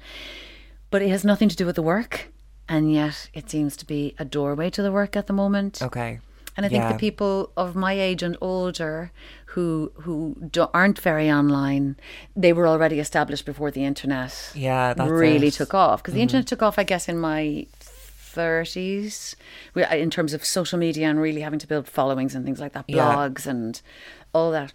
[0.89, 2.27] but it has nothing to do with the work."
[2.69, 5.81] And yet, it seems to be a doorway to the work at the moment.
[5.81, 6.19] Okay.
[6.55, 6.93] And I think Yeah.
[6.93, 9.11] the people of my age and older
[9.53, 10.35] who who
[10.73, 11.95] aren't very online,
[12.35, 15.53] they were already established before the internet Yeah, really it.
[15.53, 15.57] Mm-hmm.
[15.63, 16.01] took off.
[16.01, 17.67] Because the internet took off, I guess, in my
[18.35, 19.35] 30s
[19.75, 22.85] in terms of social media and really having to build followings and things like that,
[22.87, 23.13] Yeah.
[23.15, 23.81] blogs and
[24.33, 24.71] all that.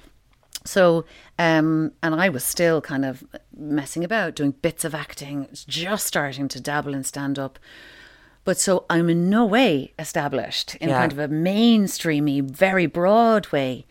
[0.64, 1.04] So,
[1.38, 3.24] um, and I was still kind of
[3.56, 7.58] messing about, doing bits of acting, just starting to dabble in stand up.
[8.44, 10.98] But so I'm in no way established in Yeah.
[11.00, 13.86] kind of a mainstreamy, very broad way.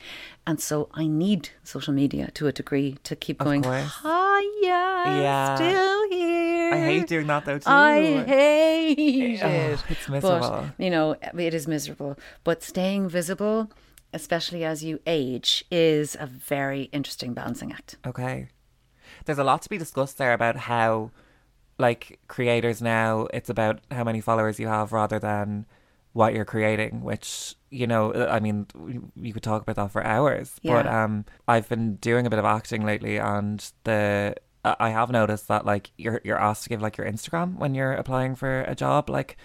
[0.47, 3.63] And so I need social media to a degree to keep going.
[3.63, 3.91] course.
[4.03, 5.55] Hiya, Yeah.
[5.55, 6.73] still here.
[6.73, 7.69] I hate doing that though too.
[7.69, 9.83] I hate it.
[9.89, 10.49] it's miserable.
[10.77, 12.17] But, you know, it is miserable.
[12.43, 13.71] But staying visible,
[14.13, 17.97] especially as you age, is a very interesting balancing act.
[18.05, 18.49] Okay.
[19.25, 21.09] There's a lot to be discussed there about how,
[21.79, 25.65] like, creators now, it's about how many followers you have rather than
[26.15, 28.67] what you're creating, which, you know, uh, I mean,
[29.17, 30.55] you could talk about that for hours.
[30.61, 30.75] Yeah.
[30.75, 35.11] But um, I've been doing a bit of acting lately, and the I I have
[35.11, 38.61] noticed that, like, you're, you're asked to give, like, your Instagram when you're applying for
[38.61, 39.09] a job.
[39.09, 39.35] Like,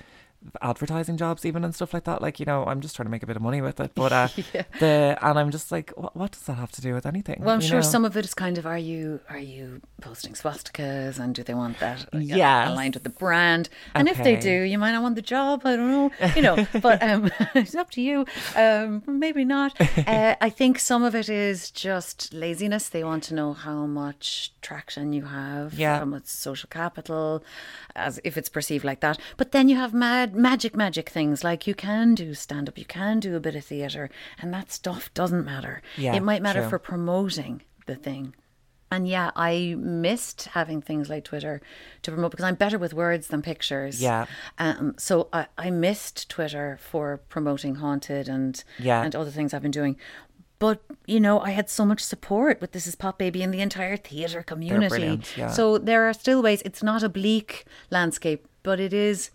[0.63, 2.23] advertising jobs even and stuff like that.
[2.23, 3.93] Like you know, I'm just trying to make a bit of money with it.
[4.01, 4.63] But uh, Yeah.
[4.79, 7.39] the and I'm just like, what, what does that have to do with anything?
[7.41, 7.83] Well, I'm sure know?
[7.95, 11.55] some of it is kind of are you are you posting swastikas and do they
[11.55, 12.71] want that uh, Yes.
[12.71, 13.69] aligned with the brand?
[13.95, 15.63] And if they do, you might not want the job.
[15.65, 16.67] I don't know, you know.
[16.83, 18.25] but um, it's up to you.
[18.57, 19.79] Um, maybe not.
[19.81, 22.89] Uh, I think some of it is just laziness.
[22.89, 25.99] They want to know how much traction you have, Yeah.
[25.99, 27.45] how much social capital,
[27.95, 29.19] as if it's perceived like that.
[29.37, 32.85] But then you have mad magic, magic things like you can do stand up, you
[32.85, 35.83] can do a bit of theatre, and that stuff doesn't matter.
[35.97, 36.71] Yeah, it might matter true.
[36.71, 38.35] for promoting the thing.
[38.93, 41.63] And yeah, I missed having things like Twitter
[42.03, 44.03] to promote because I'm better with words than pictures.
[44.03, 44.27] Yeah.
[44.59, 49.03] Um, so I, I missed Twitter for promoting Haunted and Yeah.
[49.05, 49.97] and other things I've been doing.
[50.59, 53.61] But you know, I had so much support with This Is Pop Baby and the
[53.61, 55.21] entire theatre community.
[55.37, 55.51] yeah.
[55.51, 56.61] So there are still ways.
[56.65, 59.31] It's not a bleak landscape, but it is.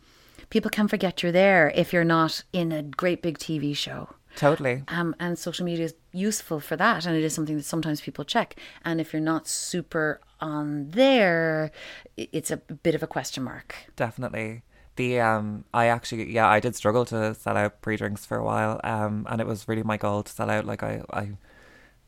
[0.55, 4.15] People can forget you're there if you're not in a great big TV show.
[4.37, 4.83] Totally.
[4.87, 8.23] Um, and social media is useful for that, and it is something that sometimes people
[8.23, 8.55] check.
[8.85, 11.71] And if you're not super on there,
[12.15, 13.75] it's a bit of a question mark.
[13.97, 14.61] Definitely.
[14.95, 18.45] The um I actually yeah, I did struggle to sell out pre drinks for a
[18.45, 18.79] while.
[18.85, 20.63] Um and it was really my goal to sell out.
[20.63, 21.31] Like I I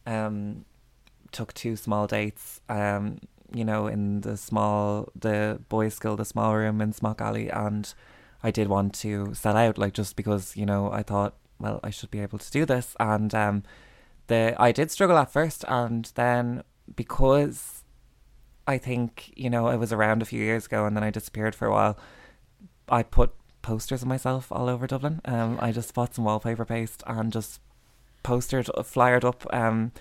[0.06, 0.64] um
[1.34, 3.18] took two small dates, um,
[3.54, 7.94] you know, in the small the boys' school, the small room in Smock Alley and
[8.44, 11.90] I did want to sell out, like just because, you know, I thought, well, I
[11.90, 13.64] should be able to do this and um
[14.28, 16.64] the I did struggle at first and then
[16.96, 17.84] because
[18.68, 21.56] I think, you know, it was around a few years ago and then I disappeared
[21.56, 21.98] for a while.
[22.90, 25.22] I put posters of myself all over Dublin.
[25.26, 27.62] Um, I just bought some wallpaper paste and just
[28.24, 29.92] postered, flyered up um,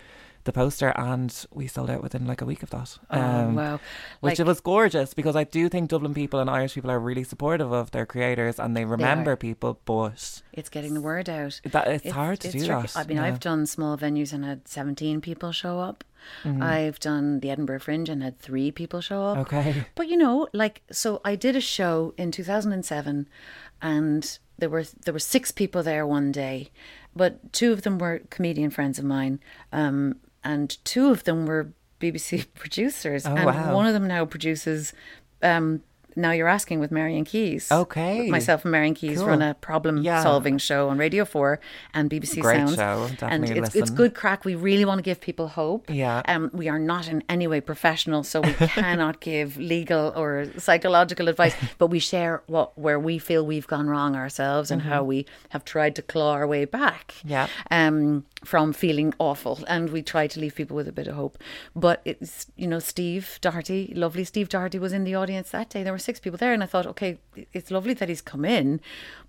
[0.47, 2.97] the poster, and we sold out within like a week of that.
[3.11, 3.75] Oh, Um, wow.
[4.21, 6.99] Which Like- it was gorgeous because I do think Dublin people and Irish people are
[6.99, 11.61] really supportive of their creators and they remember people, but It's getting the word out.
[11.71, 12.83] that it's, hard to it's do tricky.
[12.89, 12.97] that.
[12.97, 13.25] I mean, yeah.
[13.25, 16.03] I've done small venues and had 17 people show up.
[16.43, 16.63] Mm-hmm.
[16.63, 19.39] I've done the Edinburgh Fringe and had three people show up.
[19.39, 19.85] Okay.
[19.95, 23.29] But you know, like so I did a show in 2007
[23.83, 26.71] and there were there were six people there one day,
[27.15, 29.39] but two of them were comedian friends of mine.
[29.73, 30.17] Um
[30.53, 33.75] and two of them were BBC producers Oh, and wow.
[33.75, 34.93] one of them now produces
[35.43, 35.83] um
[36.17, 37.71] now you're asking with Marian Keyes.
[37.71, 38.29] Okay.
[38.31, 39.27] Myself and Marian Keyes Cool.
[39.29, 40.23] run a problem Yeah.
[40.23, 41.61] solving show on Radio 4
[41.95, 42.75] and BBC Great Sounds.
[42.77, 43.07] show.
[43.11, 43.97] and Definitely it's, it's listen.
[43.97, 44.45] good crack.
[44.45, 45.91] We really want to give people hope.
[45.91, 46.23] Yeah.
[46.27, 51.29] Um, we are not in any way professional, so we cannot give legal or psychological
[51.29, 55.27] advice, but we share what where we feel we've gone wrong ourselves and how we
[55.51, 57.15] have tried to claw our way back.
[57.19, 57.29] Mm-hmm.
[57.29, 57.47] Yeah.
[57.71, 61.37] Um, from feeling awful, and we try to leave people with a bit of hope.
[61.75, 65.83] But it's you know Steve Doherty, lovely Steve Doherty, was in the audience that day.
[65.83, 67.19] There were six people there, and I thought, okay,
[67.53, 68.81] it's lovely that he's come in,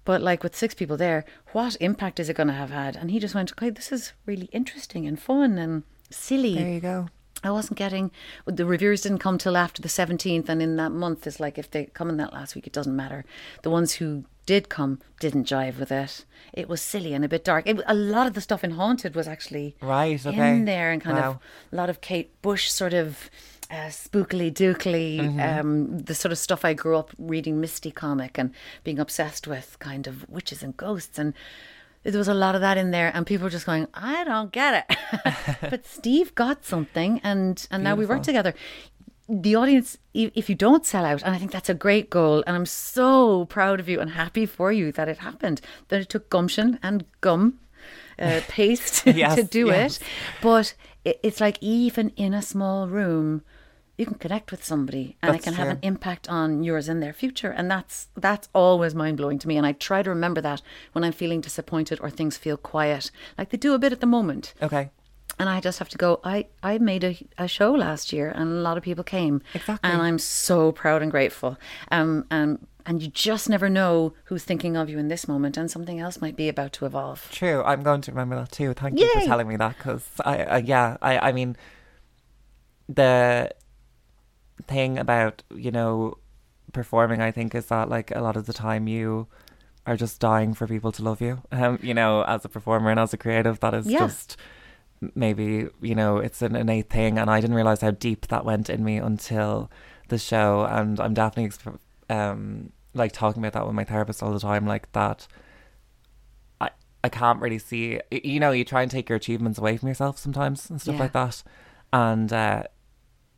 [0.06, 2.96] but like with six people there, what impact is it going to have had?
[2.96, 6.56] And he just went, okay, this is really interesting and fun and silly.
[6.56, 7.08] There you go.
[7.44, 8.10] I wasn't getting
[8.46, 11.70] the reviewers didn't come till after the seventeenth, and in that month, it's like if
[11.70, 13.26] they come in that last week, it doesn't matter.
[13.62, 16.26] The ones who did come didn't jive with it.
[16.54, 17.68] It was silly and a bit dark.
[17.68, 20.50] It, a lot of the stuff in Haunted was actually Right, okay.
[20.50, 21.40] in there, and kind of
[21.72, 23.30] a lot of Kate Bush sort of.
[23.70, 25.60] Uh, spookily dookily, Mm-hmm.
[25.60, 28.52] um, the sort of stuff I grew up reading Misty comic and
[28.86, 31.34] being obsessed with, kind of witches and ghosts, and
[32.04, 34.54] there was a lot of that in there, and people were just going, "I don't
[34.54, 34.98] get it,"
[35.70, 38.54] but Steve got something, and and now we work together.
[39.28, 42.56] The audience, if you don't sell out, and I think that's a great goal, and
[42.56, 45.60] I'm so proud of you and happy for you that it happened.
[45.90, 47.60] That it took gumption and gum,
[48.18, 49.98] uh, paste Yes, to do yes.
[49.98, 50.04] it,
[50.42, 53.42] but it, it's like even in a small room.
[53.98, 57.02] You can connect with somebody, and it That's can have an impact on yours and
[57.02, 59.58] their future, and that's that's always mind blowing to me.
[59.58, 60.62] And I try to remember that
[60.94, 64.06] when I'm feeling disappointed or things feel quiet, like they do a bit at the
[64.08, 64.92] moment Okay.
[65.40, 66.20] and I just have to go.
[66.24, 69.42] I I made a, a show last year, and a lot of people came.
[69.56, 69.90] Exactly.
[69.90, 71.58] And I'm so proud and grateful.
[71.92, 75.72] Um, and and you just never know who's thinking of you in this moment, and
[75.72, 77.30] something else might be about to evolve.
[77.32, 78.74] True, I'm going to remember that too.
[78.74, 81.58] Thank you for telling me that because I, I, yeah, I, I mean,
[82.88, 83.50] the
[84.66, 86.18] thing about you know
[86.74, 89.28] performing, I think, is that like a lot of the time you
[89.86, 91.42] are just dying for people to love you.
[91.52, 94.00] Um, you know, as a performer and as a creative, that is Yeah.
[94.08, 94.38] just
[95.16, 98.70] maybe you know it's an innate thing, and I didn't realize how deep that went
[98.70, 99.70] in me until
[100.10, 101.52] the show, and I'm definitely
[102.10, 105.28] um like talking about that with my therapist all the time, like that.
[106.60, 106.70] I
[107.04, 108.00] I can't really see.
[108.12, 111.02] You know, you try and take your achievements away from yourself sometimes and stuff Yeah.
[111.02, 111.44] like that,
[111.94, 112.64] and uh,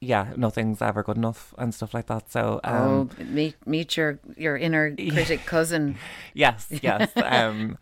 [0.02, 2.32] yeah, nothing's ever good enough and stuff like that.
[2.32, 5.98] So, um, oh, meet meet your your inner critic cousin.
[6.34, 7.12] yes, yes.
[7.16, 7.78] um,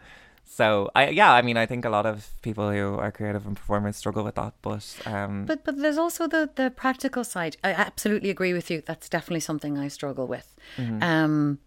[0.46, 3.56] so I yeah, I mean, I think a lot of people who are creative and
[3.56, 7.58] performers struggle with that, but um, But but there's also the the practical side.
[7.64, 8.82] I absolutely agree with you.
[8.86, 10.56] That's definitely something I struggle with.
[10.78, 11.04] Mm-hmm.
[11.04, 11.60] Um,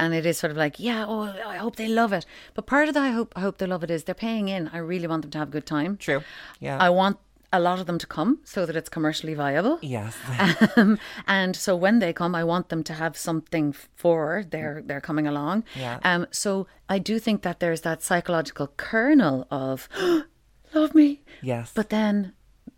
[0.00, 2.26] and it is sort of like, yeah, oh, I hope they love it.
[2.54, 4.68] But part of that, I hope I hope they love it is they're paying in.
[4.72, 5.96] I really want them to have a good time.
[5.96, 6.22] true.
[6.58, 6.78] Yeah.
[6.78, 7.18] I want
[7.52, 9.78] a lot of them to come so that it's commercially viable.
[9.82, 10.16] yes.
[10.76, 15.00] Um, and so when they come, I want them to have something for their their
[15.00, 15.64] coming along.
[15.76, 15.98] Yeah.
[16.04, 16.26] Um.
[16.30, 19.88] So I do think that there's that psychological kernel of
[20.74, 21.72] love me, yes.
[21.74, 22.32] but then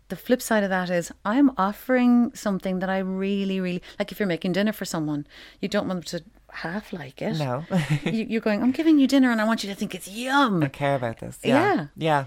[0.09, 4.11] the flip side of that is I'm offering something that I really, really like.
[4.11, 5.25] If you're making dinner for someone,
[5.61, 7.37] you don't want them to half like it.
[7.37, 7.63] no.
[8.03, 10.63] You- You're going, I'm giving you dinner and I want you to think it's yum.
[10.63, 11.37] I care about this.
[11.43, 11.87] Yeah.
[11.95, 12.25] Yeah.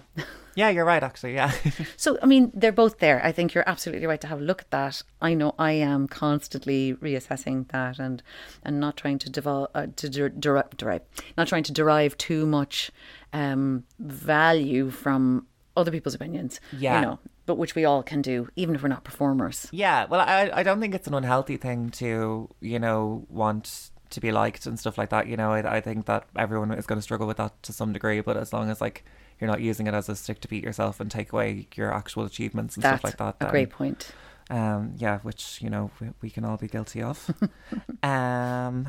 [0.54, 1.34] Yeah, you're right actually.
[1.34, 1.52] Yeah.
[1.96, 3.24] So, I mean, they're both there.
[3.24, 5.02] I think you're absolutely right to have a look at that.
[5.20, 8.22] I know I am constantly reassessing that and
[8.64, 11.02] and not trying to develop, uh, to der- derive, derive,
[11.36, 12.90] not trying to derive too much
[13.32, 16.60] um, value from other people's opinions.
[16.76, 16.96] Yeah.
[17.00, 19.68] You know, but which we all can do, even if we're not performers.
[19.70, 24.20] Yeah, well, I I don't think it's an unhealthy thing to you know want to
[24.20, 25.26] be liked and stuff like that.
[25.26, 27.92] You know, I I think that everyone is going to struggle with that to some
[27.92, 29.04] degree, but as long as like
[29.40, 32.24] you're not using it as a stick to beat yourself and take away your actual
[32.24, 34.10] achievements and That's stuff like that, a then, great point.
[34.50, 37.30] Um, yeah, which you know we, we can all be guilty of.
[38.02, 38.88] um,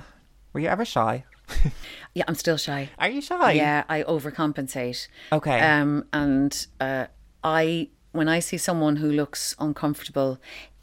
[0.53, 1.25] were you ever shy?
[2.15, 2.89] Yeah, I'm still shy.
[2.97, 3.53] Are you shy?
[3.53, 5.07] Yeah, I overcompensate.
[5.31, 5.59] Okay.
[5.59, 7.05] Um, and uh,
[7.43, 10.39] I, when I see someone who looks uncomfortable,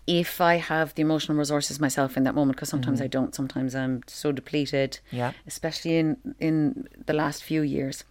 [0.07, 3.75] if I have the emotional resources myself in that moment, because sometimes I don't, sometimes
[3.75, 4.91] I'm so depleted.
[5.09, 5.17] Mm-hmm.
[5.17, 5.33] Yeah.
[5.47, 8.05] Especially in in the last few years,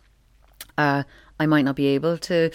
[0.77, 1.03] uh,
[1.39, 2.49] I might not be able to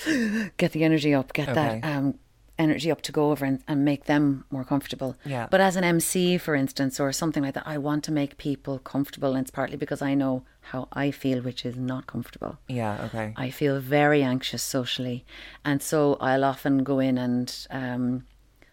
[0.56, 1.80] get the energy up, get Okay.
[1.80, 2.14] that um,
[2.58, 5.16] energy up to go over and, and make them more comfortable.
[5.24, 5.46] Yeah.
[5.50, 8.78] But as an MC, for instance, or something like that, I want to make people
[8.78, 12.58] comfortable, and it's partly because I know how I feel, which is not comfortable.
[12.68, 13.04] yeah.
[13.06, 13.32] Okay.
[13.36, 15.24] I feel very anxious socially,
[15.64, 18.26] and so I'll often go in and um,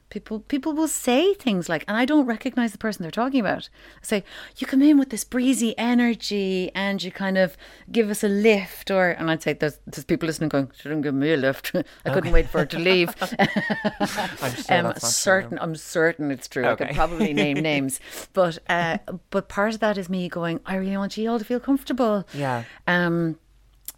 [0.10, 3.70] people people will say things like, and I don't recognize the person they're talking about.
[4.02, 4.24] Say,
[4.58, 7.58] you come in with this breezy energy, and you kind of
[7.92, 11.02] give us a lift, or and I'd say there's there's people listening going, she didn't
[11.04, 11.74] give me a lift.
[12.06, 13.14] I couldn't wait for her to leave.
[13.40, 15.60] I'm sure Um, certain, true.
[15.62, 16.66] I'm certain it's true.
[16.66, 18.00] I could probably name names,
[18.34, 18.98] but uh,
[19.30, 20.60] but part of that is me going.
[20.66, 22.26] I really want you all to feel comfortable.
[22.34, 22.64] Yeah.
[22.88, 23.38] Um.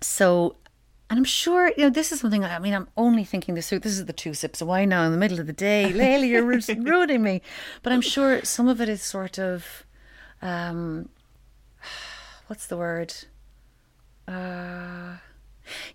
[0.01, 0.55] So,
[1.09, 2.45] and I'm sure you know this is something.
[2.45, 3.79] I mean, I'm only thinking this through.
[3.79, 5.91] This is the two sips of wine now in the middle of the day.
[5.95, 7.41] Laylah, you're ruining me.
[7.81, 9.85] But I'm sure some of it is sort of,
[10.41, 11.09] um,
[12.47, 13.13] what's the word?
[14.27, 15.17] Uh,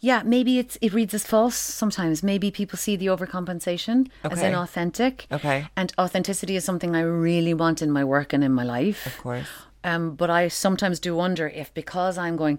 [0.01, 2.23] yeah, maybe it's it reads as false sometimes.
[2.23, 5.27] Maybe people see the overcompensation as inauthentic.
[5.31, 5.69] Okay.
[5.77, 9.07] And authenticity is something I really want in my work and in my life.
[9.07, 9.49] Of course.
[9.85, 12.59] Um, but I sometimes do wonder if because I'm going,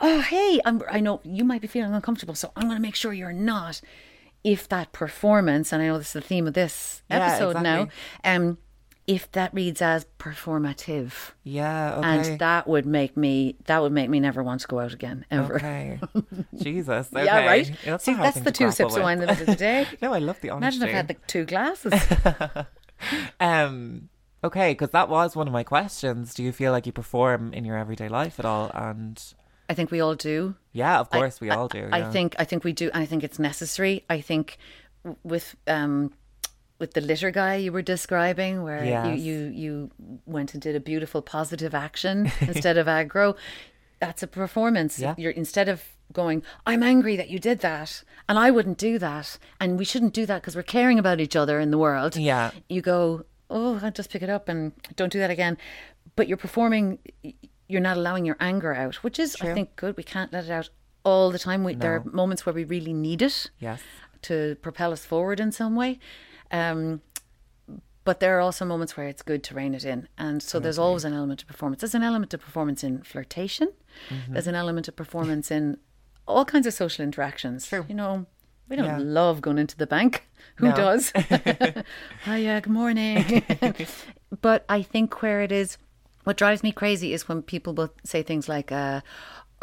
[0.00, 2.94] oh hey, I'm, I know you might be feeling uncomfortable, so I'm going to make
[2.94, 3.80] sure you're not.
[4.44, 7.82] If that performance, and I know this is the theme of this Yeah, episode now,
[7.82, 8.30] exactly.
[8.30, 8.58] um,
[9.06, 11.96] if that reads as performative, Yeah.
[11.96, 12.06] Okay.
[12.30, 15.24] and that would make me that would make me never want to go out again
[15.30, 15.56] ever.
[15.56, 15.98] Okay.
[16.54, 17.08] Jesus.
[17.12, 17.24] Okay.
[17.24, 17.72] Yeah, right.
[17.84, 19.86] That's, See, that's the two sips of wine in the middle of the day.
[20.02, 20.76] no, I love the honesty.
[20.82, 21.92] Imagine if I had the two glasses.
[23.40, 24.08] Um.
[24.44, 26.32] Okay, because that was one of my questions.
[26.34, 28.70] Do you feel like you perform in your everyday life at all?
[28.72, 29.20] And
[29.68, 30.54] I think we all do.
[30.72, 31.88] yeah, of course we all do.
[31.92, 34.04] I think I think we do, and I think it's necessary.
[34.08, 34.56] I think
[35.22, 36.12] with um
[36.78, 39.18] with the litter guy you were describing, where Yes.
[39.18, 39.90] you, you you
[40.26, 43.36] went and did a beautiful positive action instead of aggro.
[44.00, 44.98] That's a performance.
[45.00, 45.14] Yeah.
[45.18, 49.38] You're instead of going, I'm angry that you did that, and I wouldn't do that,
[49.60, 52.16] and we shouldn't do that because we're caring about each other in the world.
[52.16, 52.52] Yeah.
[52.68, 55.58] You go, oh, I'll just pick it up and don't do that again.
[56.16, 56.98] But you're performing.
[57.68, 59.96] You're not allowing your anger out, which is, I think, good.
[59.96, 60.70] We can't let it out
[61.04, 61.64] all the time.
[61.64, 63.82] We, There are moments where we really need it Yes.
[64.22, 65.98] to propel us forward in some way.
[66.50, 67.02] Um,
[68.04, 70.08] but there are also moments where it's good to rein it in.
[70.16, 71.82] And so there's always an element of performance.
[71.82, 73.68] There's an element of performance in flirtation.
[74.08, 74.32] Mm-hmm.
[74.32, 75.76] There's an element of performance in
[76.26, 77.66] all kinds of social interactions.
[77.66, 77.84] True.
[77.86, 78.24] You know,
[78.66, 78.98] we don't Yeah.
[78.98, 80.26] love going into the bank.
[80.56, 80.74] Who No.
[80.76, 81.12] does?
[82.24, 83.42] Hiya, good morning.
[84.40, 85.76] but I think where it is,
[86.28, 89.00] what drives me crazy is when people will say things like, uh,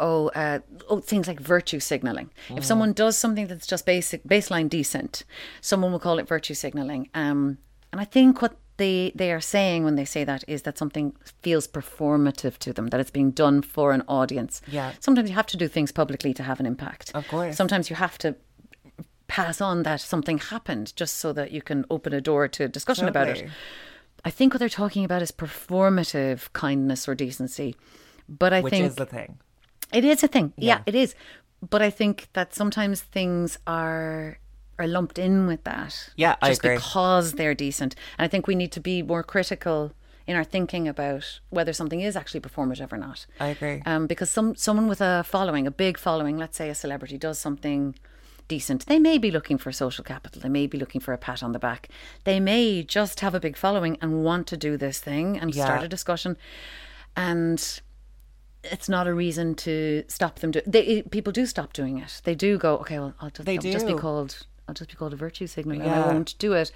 [0.00, 0.58] oh, uh,
[0.90, 2.28] oh, things like virtue signaling.
[2.48, 5.22] If someone does something that's just basic, baseline decent,
[5.60, 7.08] someone will call it virtue signaling.
[7.14, 7.58] Um,
[7.92, 11.14] and I think what they they are saying when they say that is that something
[11.40, 14.60] feels performative to them, that it's being done for an audience.
[14.66, 14.90] Yeah.
[14.98, 17.12] Sometimes you have to do things publicly to have an impact.
[17.14, 17.56] Of course.
[17.56, 18.34] Sometimes you have to
[19.28, 23.06] pass on that something happened just so that you can open a door to discussion
[23.06, 23.48] about it.
[24.26, 27.76] I think what they're talking about is performative kindness or decency.
[28.28, 29.38] But I Which think is the thing.
[29.92, 30.52] it is a thing.
[30.56, 30.78] Yeah.
[30.78, 30.82] Yeah.
[30.86, 31.14] it is.
[31.70, 34.38] But I think that sometimes things are
[34.78, 36.10] are lumped in with that.
[36.16, 36.76] Yeah, I just agree.
[36.76, 37.94] because they're decent.
[38.18, 39.92] And I think we need to be more critical
[40.26, 43.26] in our thinking about whether something is actually performative or not.
[43.40, 43.80] I agree.
[43.86, 47.38] Um, because some someone with a following, a big following, let's say a celebrity, does
[47.38, 47.94] something
[48.48, 48.86] decent.
[48.86, 50.40] They may be looking for social capital.
[50.40, 51.88] They may be looking for a pat on the back.
[52.24, 55.82] They may just have a big following and want to do this thing and start
[55.82, 56.36] a discussion.
[57.16, 57.80] And
[58.64, 60.50] it's not a reason to stop them.
[60.50, 62.20] Do- they people do stop doing it.
[62.24, 64.46] They do go, okay, well, I'll just, I'll just be called.
[64.68, 66.72] I'll just be called a virtue signal, and I won't do it.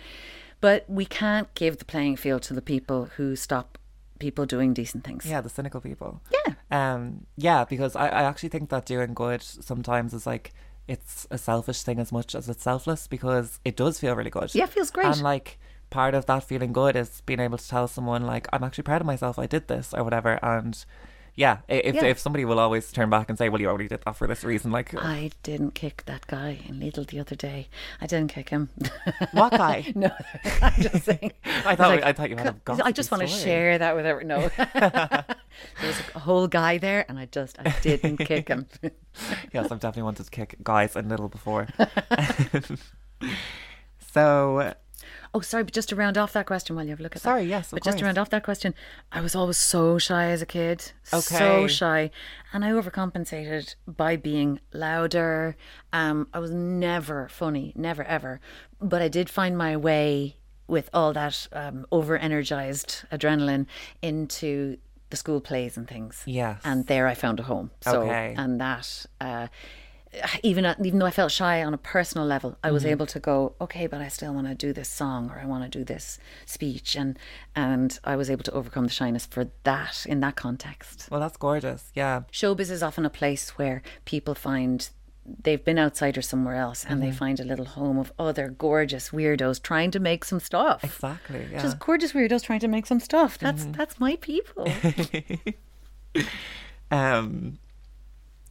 [0.60, 3.78] But we can't give the playing field to the people who stop
[4.18, 5.26] people doing decent things.
[5.26, 6.20] Yeah, the cynical people.
[6.46, 6.54] Yeah.
[6.70, 10.52] Um, yeah, because I, I actually think that doing good sometimes is like
[10.90, 14.52] it's a selfish thing as much as it's selfless because it does feel really good.
[14.54, 15.06] Yeah, it feels great.
[15.06, 18.64] And like part of that feeling good is being able to tell someone like I'm
[18.64, 19.38] actually proud of myself.
[19.38, 20.40] I did this or whatever.
[20.42, 20.84] And
[21.34, 22.04] yeah, if Yeah.
[22.04, 24.44] if somebody will always turn back and say, well, you already did that for this
[24.44, 27.68] reason, like uh, I didn't kick that guy in Lidl the other day.
[28.00, 28.68] I didn't kick him.
[29.32, 29.92] what guy?
[29.94, 30.10] no,
[30.62, 31.32] I'm just saying.
[31.44, 34.28] I thought I thought you had a I just want to share that with everyone.
[34.28, 35.24] No, there
[35.82, 38.66] was a whole guy there, and I just I didn't kick him.
[39.52, 41.66] yes, I've definitely wanted to kick guys in Lidl before.
[44.12, 44.74] so
[45.32, 47.22] Oh, sorry, but just to round off that question while you have a look at
[47.22, 47.44] Sorry, that.
[47.44, 48.74] Sorry, yes, but just to round off that question,
[49.12, 50.92] I was always so shy as a kid.
[51.04, 52.10] So shy.
[52.52, 55.56] And I overcompensated by being louder.
[55.92, 58.40] Um, I was never funny, never ever.
[58.80, 63.66] But I did find my way with all that um, over energized adrenaline
[64.02, 64.78] into
[65.10, 66.22] the school plays and things.
[66.26, 66.60] Yes.
[66.64, 67.70] And there I found a home.
[67.82, 68.34] So, Okay.
[68.36, 69.06] And that.
[69.20, 69.46] Uh,
[70.42, 72.74] even even though I felt shy on a personal level, I Mm-hmm.
[72.74, 75.46] was able to go, okay, but I still want to do this song or I
[75.46, 77.18] want to do this speech, and
[77.54, 81.08] and I was able to overcome the shyness for that in that context.
[81.10, 81.90] well, that's gorgeous.
[81.94, 84.88] Yeah, Showbiz is often a place where people find
[85.44, 87.10] they've been outsiders somewhere else and Mm-hmm.
[87.10, 90.82] they find a little home of other gorgeous weirdos trying to make some stuff.
[90.82, 91.46] exactly.
[91.52, 91.62] Yeah.
[91.62, 93.38] Just gorgeous weirdos trying to make some stuff.
[93.38, 93.72] That's Mm-hmm.
[93.72, 94.66] that's my people.
[96.90, 97.58] Um,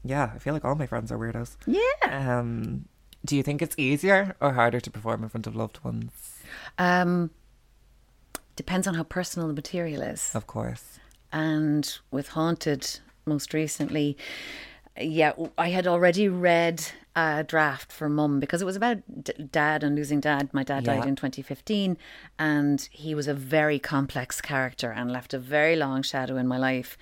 [0.03, 1.55] yeah, I feel like all my friends are weirdos.
[1.67, 2.39] yeah.
[2.39, 2.85] Um,
[3.25, 6.39] do you think it's easier or harder to perform in front of loved ones?
[6.77, 7.31] Um,
[8.55, 10.31] depends on how personal the material is.
[10.33, 10.99] Of course.
[11.31, 14.17] and with Haunted most recently,
[14.99, 16.83] yeah, I had already read
[17.15, 20.49] a draft for Mum because it was about d- dad and losing dad.
[20.53, 21.97] My dad died in 2015,
[22.37, 26.57] and he was a very complex character and left a very long shadow in my
[26.57, 26.97] life.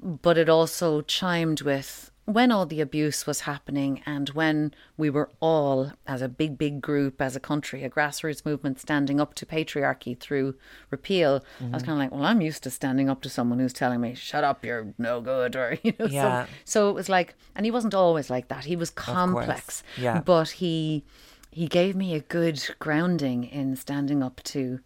[0.00, 5.28] But it also chimed with when all the abuse was happening and when we were
[5.40, 9.44] all, as a big, big group, as a country, a grassroots movement standing up to
[9.44, 10.54] patriarchy through
[10.90, 11.86] repeal, I was mm-hmm.
[11.86, 14.42] kind of like, well, I'm used to standing up to someone who's telling me, shut
[14.42, 16.46] up, you're no good, or, you know, Yeah.
[16.46, 18.64] so, so it was like, and he wasn't always like that.
[18.64, 20.20] He was complex, Yeah.
[20.20, 21.04] but he
[21.50, 24.80] he gave me a good grounding in standing up to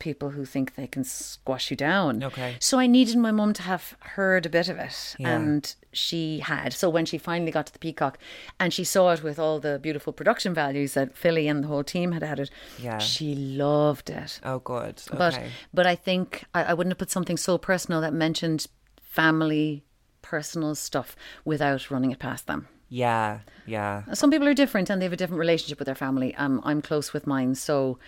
[0.00, 2.24] people who think they can squash you down.
[2.24, 2.56] Okay.
[2.58, 5.36] So I needed my mum to have heard a bit of it, Yeah.
[5.36, 6.72] and she had.
[6.72, 8.18] So when she finally got to the Peacock,
[8.58, 11.84] and she saw it with all the beautiful production values that Philly and the whole
[11.84, 12.50] team had added,
[12.82, 12.98] Yeah.
[12.98, 14.40] she loved it.
[14.42, 15.00] Oh, good.
[15.08, 15.16] Okay.
[15.18, 15.38] But
[15.72, 18.66] but I think I, I wouldn't have put something so personal that mentioned
[19.02, 19.84] family,
[20.22, 22.68] personal stuff without running it past them.
[22.92, 24.02] yeah, yeah.
[24.14, 26.34] Some people are different and they have a different relationship with their family.
[26.34, 27.98] Um, I'm close with mine, so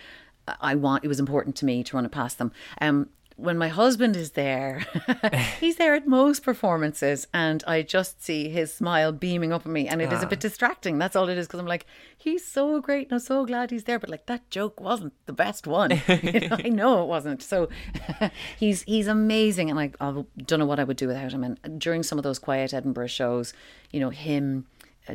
[0.47, 1.03] I want.
[1.03, 2.51] It was important to me to run it past them.
[2.81, 4.85] Um, when my husband is there,
[5.59, 9.87] he's there at most performances, and I just see his smile beaming up at me,
[9.87, 10.97] and it is a bit distracting.
[10.97, 11.85] That's all it is, because I'm like,
[12.15, 13.99] he's so great, and I'm so glad he's there.
[13.99, 16.01] But like that joke wasn't the best one.
[16.23, 17.41] You know, I know it wasn't.
[17.41, 17.69] So
[18.57, 21.43] he's he's amazing, and I I don't know what I would do without him.
[21.43, 23.53] And during some of those quiet Edinburgh shows,
[23.91, 24.65] you know, him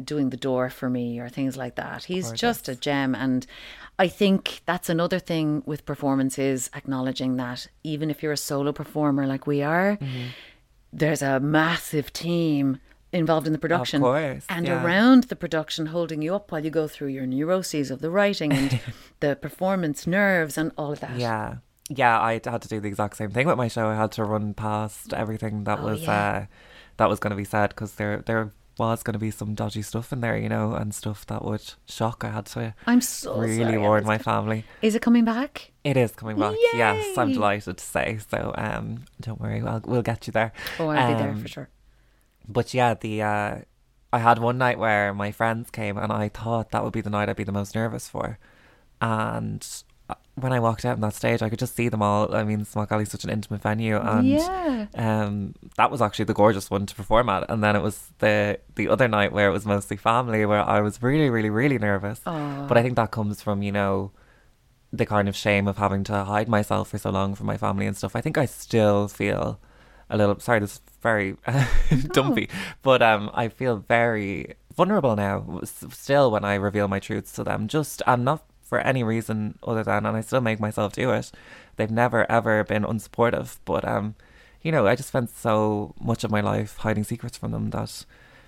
[0.05, 2.05] doing the door for me or things like that.
[2.05, 3.15] He's just a gem.
[3.15, 3.47] And
[3.99, 9.27] I think that's another thing with performances, acknowledging that even if you're a solo performer
[9.27, 10.27] like we are, Mm-hmm.
[10.93, 12.79] there's a massive team
[13.13, 14.85] involved in the production course, and yeah.
[14.85, 18.53] around the production holding you up while you go through your neuroses of the writing
[18.53, 18.81] and
[19.21, 21.17] the performance nerves and all of that.
[21.19, 21.57] Yeah.
[21.91, 23.87] Yeah, I had to do the exact same thing with my show.
[23.89, 26.31] I had to run past everything that Oh, was yeah.
[26.31, 26.47] uh,
[26.99, 29.83] that was going to be said because there there was going to be some dodgy
[29.83, 32.23] stuff in there, you know, and stuff that would shock.
[32.25, 33.79] I had to I'm so really sorry.
[33.79, 34.65] warn my family.
[34.83, 35.73] Is it coming back?
[35.85, 36.55] It is coming back.
[36.75, 38.19] Yes, I'm delighted to say.
[38.31, 40.53] So, um, don't worry, I'll, we'll get you there.
[40.79, 41.69] Oh, I'll be there Um, for sure.
[42.49, 43.57] But yeah, the uh,
[44.13, 47.11] I had one night where my friends came and I thought that would be the
[47.11, 48.39] night I'd be the most nervous for.
[49.01, 49.67] And
[50.41, 52.35] when I walked out on that stage, I could just see them all.
[52.35, 54.87] I mean, Smock Alley's such an intimate venue, and Yeah.
[54.95, 57.49] um, that was actually the gorgeous one to perform at.
[57.51, 60.81] And then it was the the other night where it was mostly family, where I
[60.81, 62.21] was really, really, really nervous.
[62.27, 62.67] Oh.
[62.69, 64.13] But I think that comes from you know
[64.93, 67.87] the kind of shame of having to hide myself for so long from my family
[67.87, 68.17] and stuff.
[68.17, 69.61] I think I still feel
[70.09, 70.61] a little sorry.
[70.61, 71.37] This is very
[72.13, 72.49] dumpy,
[72.83, 75.61] but um, I feel very vulnerable now.
[75.65, 79.83] Still, when I reveal my truths to them, just and not for any reason other
[79.83, 81.33] than, and I still make myself do it.
[81.77, 84.15] They've never ever been unsupportive, but um,
[84.63, 88.05] you know, I just spent so much of my life hiding secrets from them that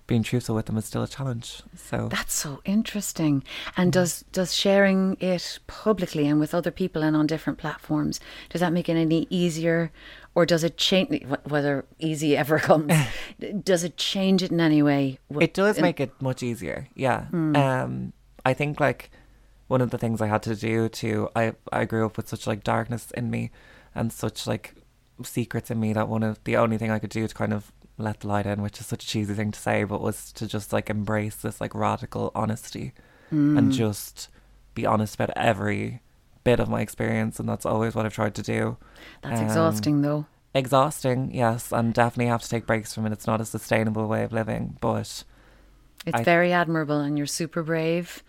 [0.06, 1.62] being truthful with them is still a challenge.
[1.76, 3.44] So That's so interesting.
[3.76, 8.18] And does does sharing it publicly and with other people and on different platforms
[8.48, 9.92] does that make it any easier,
[10.34, 12.92] or does it change wh- whether easy ever comes?
[13.62, 15.18] does it change it in any way?
[15.40, 16.88] It does make it much easier.
[16.94, 17.26] Yeah.
[17.32, 18.12] Um
[18.44, 19.10] I think like
[19.70, 22.44] one of the things I had to do to I I grew up with such
[22.46, 23.50] like darkness in me
[23.94, 24.74] and such like
[25.22, 27.70] secrets in me that one of the only thing I could do to kind of
[27.96, 30.46] let the light in, which is such a cheesy thing to say, but was to
[30.46, 32.92] just like embrace this like radical honesty
[33.30, 34.28] and just
[34.74, 36.00] be honest about every
[36.42, 38.76] bit of my experience and that's always what I've tried to do.
[39.22, 40.26] That's Um, exhausting, though.
[40.52, 43.12] Exhausting, yes, and definitely have to take breaks from it.
[43.12, 45.22] It's not a sustainable way of living, but
[46.06, 48.24] It's I- very admirable, and you're super brave.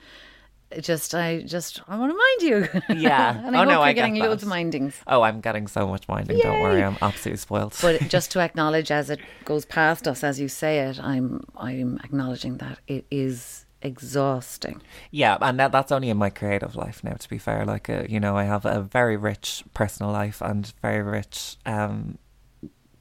[0.79, 2.81] Just, I just, I want to mind you.
[2.95, 3.37] Yeah.
[3.45, 4.93] and I Oh, hope no, you're I get getting loads of mindings.
[5.07, 6.39] Oh, I'm getting so much minding.
[6.39, 7.75] Don't worry, I'm absolutely spoiled.
[7.81, 11.99] But just to acknowledge, as it goes past us, as you say it, I'm, I'm
[12.03, 14.81] acknowledging that it is exhausting.
[15.11, 17.13] yeah, and that, that's only in my creative life now.
[17.13, 20.71] To be fair, like uh, you know, I have a very rich personal life and
[20.81, 22.17] very rich, um,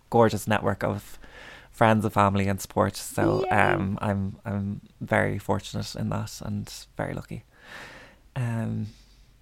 [0.08, 1.18] gorgeous network of
[1.70, 2.96] friends and family and support.
[2.96, 3.50] So Yay.
[3.50, 7.44] um, I'm I'm very fortunate in that and very lucky.
[8.36, 8.86] Um,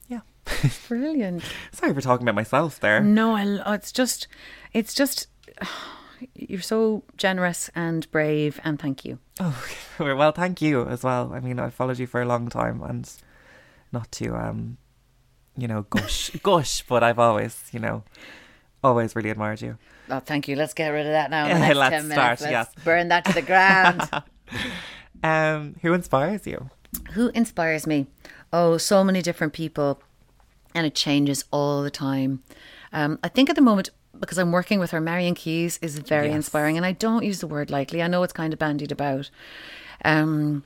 [0.08, 0.20] yeah.
[0.88, 1.42] Brilliant.
[1.72, 3.00] Sorry for talking about myself there.
[3.00, 4.28] No, I, l- it's just,
[4.72, 5.28] it's just,
[6.34, 9.18] you're so generous and brave, and thank you.
[9.40, 9.64] Oh,
[10.00, 11.32] well, thank you as well.
[11.32, 13.10] I mean, I've followed you for a long time, and
[13.92, 14.78] not to, um,
[15.56, 18.02] you know, gush, gush, but I've always, you know,
[18.82, 19.76] always really admired you.
[20.10, 20.56] Oh, thank you.
[20.56, 21.46] Let's get rid of that now.
[21.46, 22.40] In the next let's 10 minutes.
[22.40, 22.84] start, Let's yes.
[22.84, 24.08] burn that to the ground.
[25.22, 26.70] Um, who inspires you?
[27.12, 28.06] Who inspires me?
[28.52, 30.00] Oh, so many different people,
[30.74, 32.42] and it changes all the time.
[32.92, 36.28] Um, I think at the moment, because I'm working with her, Marian Keyes is very
[36.28, 36.36] Yes.
[36.36, 38.02] inspiring, and I don't use the word lightly.
[38.02, 39.30] I know it's kind of bandied about.
[40.04, 40.64] Um,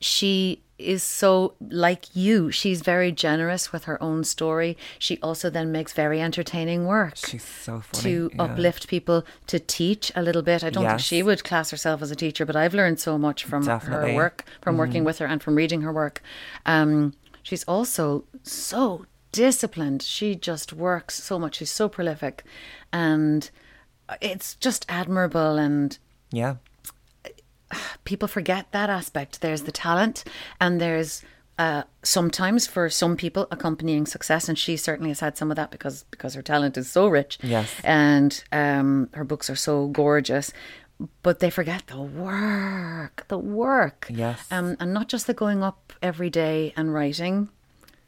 [0.00, 2.50] she is so like you.
[2.50, 4.76] She's very generous with her own story.
[4.98, 8.02] She also then makes very entertaining work She's so funny.
[8.02, 8.42] to yeah.
[8.42, 10.62] uplift people, to teach a little bit.
[10.62, 13.44] I don't think she would class herself as a teacher, but I've learned so much
[13.44, 14.10] from Definitely.
[14.10, 16.20] her work, from working with her and from reading her work.
[16.66, 20.02] Um, she's also so disciplined.
[20.02, 21.56] She just works so much.
[21.56, 22.42] She's so prolific.
[22.92, 23.48] And
[24.20, 25.98] it's just admirable and
[26.32, 26.56] Yeah,
[28.04, 29.40] people forget that aspect.
[29.40, 30.24] There's the talent,
[30.60, 31.22] and there's
[31.58, 35.70] uh, sometimes for some people accompanying success, and she certainly has had some of that
[35.70, 37.38] because because her talent is so rich.
[37.42, 37.74] Yes.
[37.84, 40.52] and um, her books are so gorgeous.
[41.22, 44.06] But they forget the work, the work.
[44.08, 44.50] Yes.
[44.50, 47.50] Um, and not just the going up every day and writing,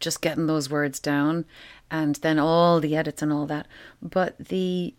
[0.01, 1.45] just getting those words down,
[1.91, 3.67] and then all the edits and all that.
[4.01, 4.95] But the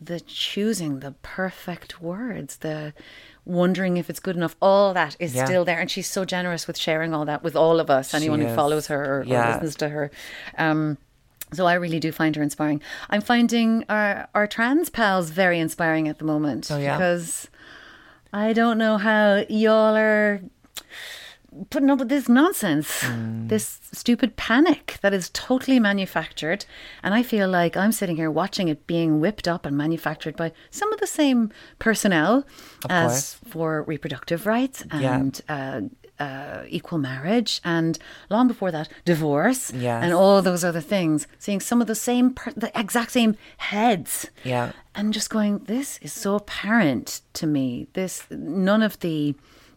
[0.00, 2.92] the choosing the perfect words, the
[3.46, 5.44] wondering if it's good enough, all that is Yeah.
[5.44, 5.78] still there.
[5.80, 8.86] And she's so generous with sharing all that with all of us, anyone who follows
[8.88, 10.10] her or, or listens to her.
[10.58, 10.98] Um,
[11.52, 12.80] so I really do find her inspiring.
[13.10, 16.68] I'm finding our, our trans pals very inspiring at the moment.
[16.70, 16.96] Oh, yeah?
[16.96, 17.48] Because
[18.32, 20.40] I don't know how y'all are
[21.70, 23.46] putting up with this nonsense, Hmm.
[23.48, 26.64] this stupid panic that is totally manufactured.
[27.02, 30.52] And I feel like I'm sitting here watching it being whipped up and manufactured by
[30.70, 32.44] some of the same personnel
[32.90, 35.14] as for reproductive rights Yeah.
[35.16, 35.80] and uh,
[36.20, 37.98] uh, equal marriage, and
[38.30, 40.02] long before that, divorce, Yes.
[40.04, 41.26] and all those other things.
[41.40, 45.98] Seeing some of the same, per- the exact same heads yeah, and just going this
[46.02, 49.34] is so apparent to me this none of the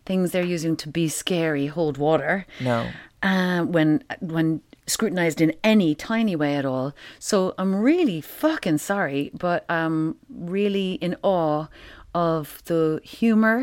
[0.07, 2.77] things they're using to be scary hold water No.
[3.21, 3.89] uh, when
[4.35, 4.47] when
[4.95, 6.87] scrutinized in any tiny way at all
[7.19, 10.15] so i'm really fucking sorry but i'm
[10.53, 11.67] really in awe
[12.15, 13.57] of the humor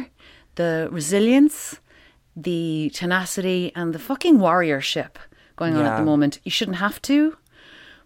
[0.60, 1.80] the resilience
[2.36, 5.12] the tenacity and the fucking warriorship
[5.56, 7.36] going on at the moment you shouldn't have to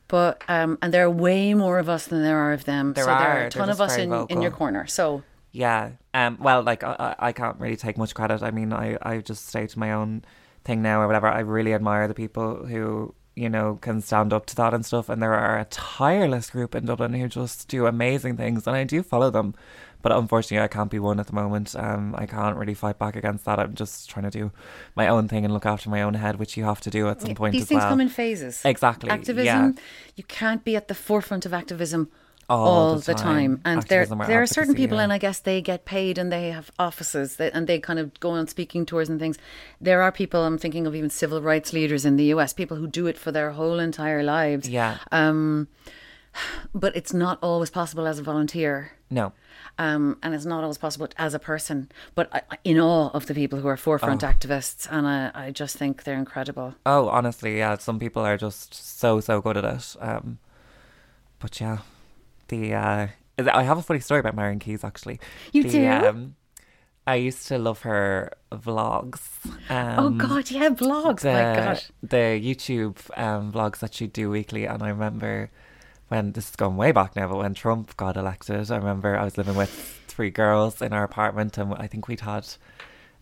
[0.07, 2.95] but um, and there are way more of us than there are of them.
[2.95, 3.28] There so there are.
[3.30, 4.86] are They're a ton of us in, in your corner.
[4.86, 5.22] So
[5.59, 5.90] Yeah.
[6.14, 6.38] Um.
[6.40, 8.42] Well, like I, I can't really take much credit.
[8.42, 10.24] I mean, I I just stay to my own
[10.64, 11.26] thing now or whatever.
[11.26, 15.09] I really admire the people who you know can stand up to that and stuff.
[15.09, 18.84] And there are a tireless group in Dublin who just do amazing things, and I
[18.84, 19.54] do follow them.
[20.00, 21.74] But unfortunately, I can't be one at the moment.
[21.74, 23.59] Um, I can't really fight back against that.
[23.59, 24.52] I'm just trying to do
[24.94, 27.20] my own thing and look after my own head, which you have to do at
[27.20, 27.90] some point These as things well.
[27.90, 28.62] come in phases.
[28.64, 29.11] Exactly.
[29.11, 29.44] Activism,
[29.74, 29.82] Yeah.
[30.14, 32.02] you can't be at the forefront of activism
[32.51, 33.24] All all, the the, time.
[33.57, 33.61] time.
[33.64, 35.05] And there, Activism there are certain people, yeah.
[35.05, 38.18] and I guess they get paid and they have offices that, and they kind of
[38.20, 39.36] go on speaking tours and things.
[39.80, 42.86] There are people, I'm thinking of even civil rights leaders in the US, people who
[42.86, 44.68] do it for their whole entire lives.
[44.68, 44.96] Yeah.
[45.12, 45.68] Um,
[46.74, 48.92] but it's not always possible as a volunteer.
[49.11, 49.32] No.
[49.78, 53.34] Um, and it's not always possible as a person, but I- in awe of the
[53.34, 54.26] people who are forefront Oh.
[54.26, 56.74] activists, and I, I just think they're incredible.
[56.86, 57.76] Oh, honestly, yeah.
[57.78, 59.96] Some people are just so so good at it.
[60.01, 60.38] Um,
[61.40, 61.78] but yeah,
[62.49, 65.20] the uh, I have a funny story about Marian Keyes actually.
[65.53, 65.88] You the, do?
[65.88, 66.34] Um,
[67.07, 69.20] I used to love her vlogs.
[69.70, 71.20] Um, oh God, yeah, vlogs.
[71.20, 71.90] the, My gosh.
[72.03, 75.51] the YouTube um, vlogs that she'd do weekly, and I remember
[76.09, 79.24] when this is going way back now, but when Trump got elected, I remember I
[79.24, 79.70] was living with
[80.09, 82.46] three girls in our apartment, and I think we'd had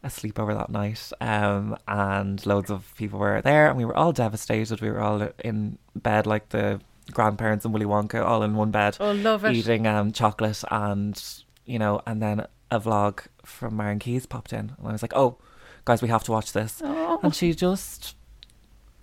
[0.03, 4.13] a sleepover that night, um, and loads of people were there, and we were all
[4.13, 4.81] devastated.
[4.81, 6.81] We were all in bed like the
[7.13, 9.55] grandparents and Willy Wonka, all in one bed, Oh, love it.
[9.55, 11.23] eating um, chocolate, and
[11.65, 15.15] you know, and then a vlog from Marian Keyes popped in, and I was like,
[15.15, 15.39] oh,
[15.85, 16.81] guys, we have to watch this.
[16.85, 17.21] Oh.
[17.23, 18.17] And she just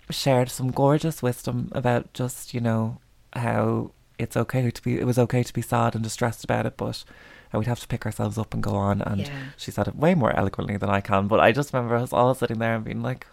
[0.10, 3.00] shared some gorgeous wisdom about just, you know,
[3.34, 6.76] how it's okay to be, it was okay to be sad and distressed about it,
[6.78, 7.04] but
[7.52, 9.02] how we'd have to pick ourselves up and go on.
[9.02, 9.34] And Yeah.
[9.58, 12.34] she said it way more eloquently than I can, but I just remember us all
[12.36, 13.28] sitting there and being like,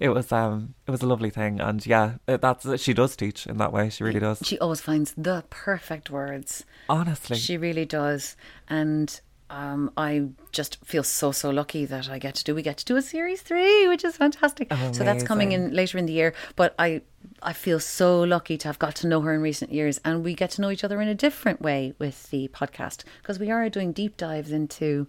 [0.00, 3.46] it was um it was a lovely thing and yeah it- that's she does teach
[3.46, 6.64] in that way she really does She always finds the perfect words.
[6.88, 8.36] honestly She really does.
[8.68, 12.54] And um, I just feel so, so lucky that I get to do.
[12.54, 14.72] We get to do a series three, which is fantastic.
[14.92, 16.34] So that's coming in later in the year.
[16.56, 17.02] But I,
[17.42, 20.34] I feel so lucky to have got to know her in recent years, and we
[20.34, 23.68] get to know each other in a different way with the podcast because we are
[23.68, 25.06] doing deep dives into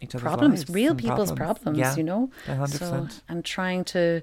[0.00, 1.78] Each other's problems, real people's problems.
[1.78, 4.22] Yeah, you know, a hundred so and trying to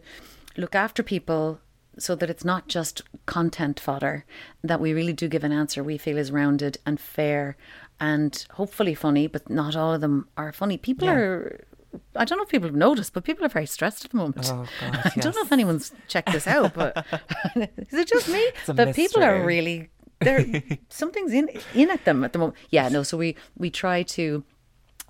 [0.57, 1.59] look after people
[1.99, 4.25] so that it's not just content fodder.
[4.63, 7.57] That we really do give an answer we feel is rounded and fair,
[7.99, 9.27] and hopefully funny.
[9.27, 10.77] But not all of them are funny.
[10.77, 11.13] People Yeah.
[11.15, 11.65] are.
[12.15, 14.49] I don't know if people have noticed, but people are very stressed at the moment.
[14.51, 17.05] Oh, God, I don't know if anyone's checked this out, but
[17.55, 18.45] is it just me?
[18.67, 20.45] But people are really there.
[20.89, 22.57] something's in in at them at the moment.
[22.69, 23.03] Yeah, no.
[23.03, 24.43] So we we try to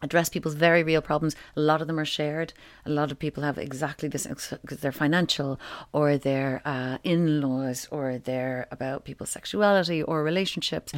[0.01, 1.35] address people's very real problems.
[1.55, 2.53] A lot of them are shared.
[2.85, 5.59] A lot of people have exactly this because they're financial
[5.91, 10.93] or they're uh, in laws or they're about people's sexuality or relationships.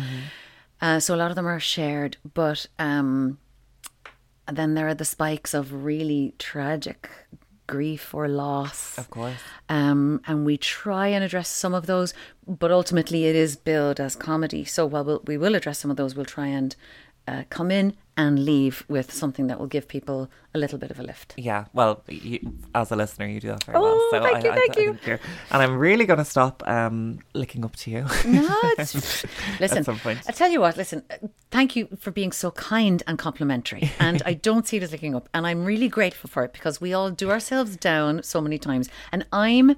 [0.81, 3.37] Uh, so a lot of them are shared, but um,
[4.51, 7.09] then there are the spikes of really tragic
[7.67, 8.97] grief or loss.
[8.97, 9.39] of course
[9.69, 12.13] Um, and we try and address some of those,
[12.47, 14.65] but ultimately it is billed as comedy.
[14.65, 16.75] So while we'll, we will address some of those, we'll try and
[17.27, 20.99] uh, come in and leave with something that will give people a little bit of
[20.99, 21.33] a lift.
[21.37, 22.39] Yeah, well, you,
[22.75, 23.99] as a listener, you do that very Oh, well.
[24.11, 24.93] So thank I, you, I- thank I you.
[24.93, 25.19] think you're-
[25.51, 28.01] and I'm really going to stop um, licking up to you.
[28.25, 28.93] No, it's,
[29.59, 29.83] listen.
[29.85, 30.19] some point.
[30.27, 30.75] I tell you what.
[30.75, 33.89] Listen, uh, thank you for being so kind and complimentary.
[33.99, 36.81] And I don't see it as licking up, and I'm really grateful for it because
[36.81, 39.75] we all do ourselves down so many times, and I'm.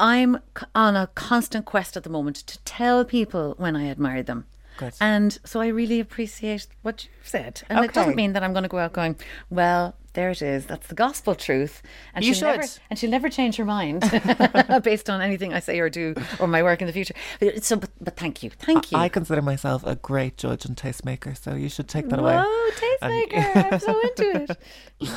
[0.00, 0.40] I'm
[0.74, 4.46] on a constant quest at the moment to tell people when I admire them.
[4.76, 4.94] Good.
[5.00, 7.62] And so I really appreciate what you've said.
[7.68, 9.16] And it doesn't mean that I'm going to go out going,
[9.50, 10.66] well, there it is.
[10.66, 11.82] That's the gospel truth.
[12.14, 14.00] And You she'll Never, and she'll never change her mind
[14.82, 17.14] based on anything I say or do or my work in the future.
[17.40, 18.50] But, uh, so, but, but thank you.
[18.50, 18.98] Thank you.
[18.98, 22.36] I consider myself a great judge and tastemaker, so you should take that away.
[22.36, 22.70] Whoa,
[23.02, 23.72] tastemaker.
[23.72, 24.56] I'm so into
[25.00, 25.10] it.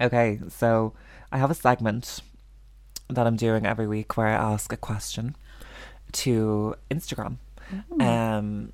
[0.00, 0.94] Okay, so
[1.30, 2.20] I have a segment
[3.08, 5.36] that I'm doing every week where I ask a question
[6.12, 7.36] to Instagram.
[8.00, 8.72] Um,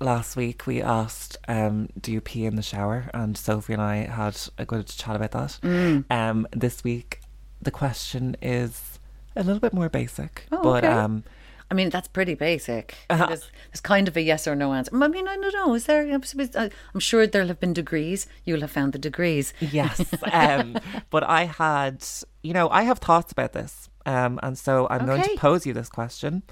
[0.00, 3.96] last week we asked, um, "Do you pee in the shower?" And Sophie and I
[4.06, 6.04] had a good chat about that.
[6.10, 7.20] Um, this week
[7.62, 8.98] the question is
[9.36, 10.92] a little bit more basic, Oh, but okay.
[10.92, 11.24] um,
[11.70, 12.94] I mean, that's pretty basic.
[13.08, 13.26] Uh-huh.
[13.26, 14.90] There's, there's kind of a yes or no answer.
[14.94, 15.74] I mean, I don't know.
[15.74, 16.06] Is there?
[16.12, 18.26] I'm sure there'll have been degrees.
[18.44, 19.54] You'll have found the degrees.
[19.60, 20.12] Yes.
[20.32, 20.76] Um,
[21.10, 22.04] but I had,
[22.42, 23.88] you know, I have thoughts about this.
[24.04, 26.42] Um, and so I'm going to pose you this question.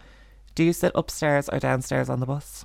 [0.55, 2.65] Do you sit upstairs or downstairs on the bus?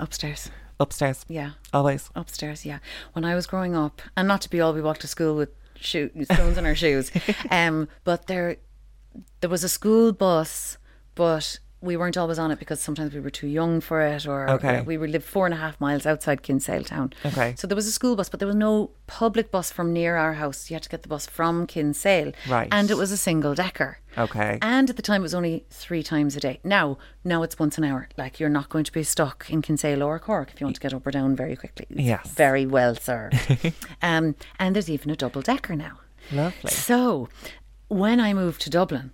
[0.00, 0.50] Upstairs.
[0.80, 1.24] Upstairs.
[1.28, 1.52] Yeah.
[1.72, 2.10] Always.
[2.14, 2.78] Upstairs, yeah.
[3.12, 5.50] When I was growing up, and not to be all we walked to school with
[5.76, 7.12] shoe, stones in our shoes,
[7.50, 8.56] um, but there,
[9.40, 10.78] there was a school bus,
[11.14, 14.48] but we weren't always on it because sometimes we were too young for it, or
[14.48, 14.80] Okay.
[14.82, 17.12] we were lived four and a half miles outside Kinsale town.
[17.26, 17.54] Okay.
[17.58, 20.34] So there was a school bus, but there was no public bus from near our
[20.34, 20.70] house.
[20.70, 22.68] You had to get the bus from Kinsale, Right.
[22.72, 23.98] And it was a single decker.
[24.16, 24.58] Okay.
[24.62, 26.60] And at the time, it was only three times a day.
[26.62, 28.08] Now, now it's once an hour.
[28.16, 30.82] Like you're not going to be stuck in Kinsale or Cork if you want to
[30.82, 31.86] get up or down very quickly.
[31.90, 32.28] It's Yes.
[32.28, 33.34] very well served.
[34.02, 35.98] um, and there's even a double decker now.
[36.30, 36.70] Lovely.
[36.70, 37.28] So,
[37.88, 39.10] when I moved to Dublin,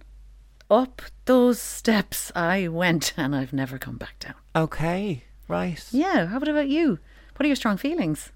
[0.71, 4.35] up those steps I went, and I've never come back down.
[4.55, 5.25] Okay.
[5.47, 5.83] Right.
[5.91, 6.27] Yeah.
[6.27, 6.99] How about about you?
[7.37, 8.33] What are your strong feelings?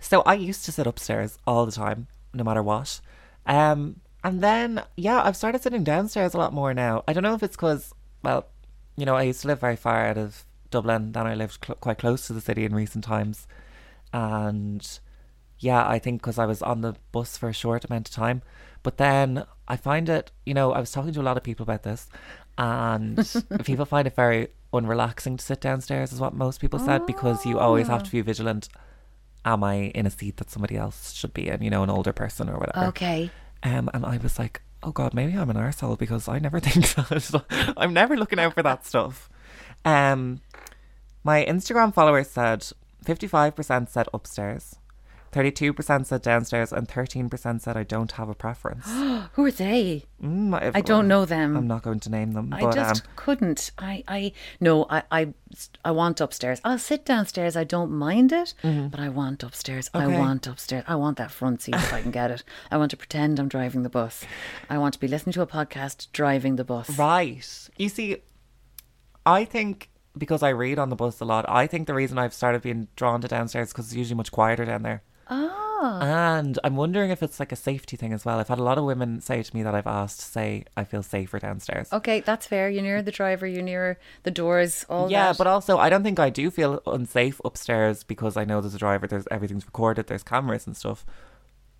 [0.00, 3.00] So I used to sit upstairs all the time, no matter what.
[3.46, 7.04] Um, and then yeah, I've started sitting downstairs a lot more now.
[7.06, 8.46] I don't know if it's because, well,
[8.96, 11.12] you know, I used to live very far out of Dublin.
[11.12, 13.46] Then I lived cl- quite close to the city in recent times,
[14.12, 14.98] and
[15.58, 18.42] yeah, I think because I was on the bus for a short amount of time.
[18.86, 21.64] But then I find it, you know, I was talking to a lot of people
[21.64, 22.08] about this,
[22.56, 23.18] and
[23.64, 27.58] people find it very unrelaxing to sit downstairs, is what most people said, because you
[27.58, 28.68] always have to be vigilant.
[29.44, 32.12] Am I in a seat that somebody else should be in, you know, an older
[32.12, 32.86] person or whatever?
[32.86, 33.28] Okay.
[33.64, 36.94] Um, and I was like, oh God, maybe I'm an arsehole because I never think
[36.94, 37.74] that.
[37.76, 39.28] I'm never looking out for that stuff.
[39.84, 40.42] Um,
[41.24, 42.64] my Instagram followers said
[43.04, 44.76] 55% said upstairs,
[45.36, 48.86] 32% said downstairs, and 13% said I don't have a preference.
[49.34, 50.04] Who are they?
[50.22, 51.56] Mm, I don't know them.
[51.56, 53.70] I'm not going to name them, I but just um, couldn't.
[53.76, 55.34] I, I no, I, I,
[55.84, 56.60] I want upstairs.
[56.64, 57.54] I'll sit downstairs.
[57.54, 59.90] I don't mind it, but I want upstairs.
[59.92, 60.18] I Mm-hmm.
[60.18, 60.84] Want upstairs.
[60.86, 62.44] I want that front seat if I can get it.
[62.70, 64.24] I want to pretend I'm driving the bus.
[64.70, 66.96] I want to be listening to a podcast driving the bus.
[66.96, 67.68] Right.
[67.76, 68.18] You see,
[69.26, 72.32] I think because I read on the bus a lot, I think the reason I've
[72.32, 75.02] started being drawn to downstairs because it's usually much quieter down there.
[75.28, 75.98] Ah,
[76.30, 78.38] And I'm wondering if it's like a safety thing as well.
[78.38, 81.02] I've had a lot of women say to me that I've asked, say, I feel
[81.02, 81.92] safer downstairs.
[81.92, 82.70] okay, that's fair.
[82.70, 83.46] You're near the driver.
[83.46, 84.86] You're near the doors.
[84.88, 85.38] All yeah, that.
[85.38, 88.78] but also I don't think I do feel unsafe upstairs because I know there's a
[88.78, 91.04] driver, there's everything's recorded, there's cameras and stuff.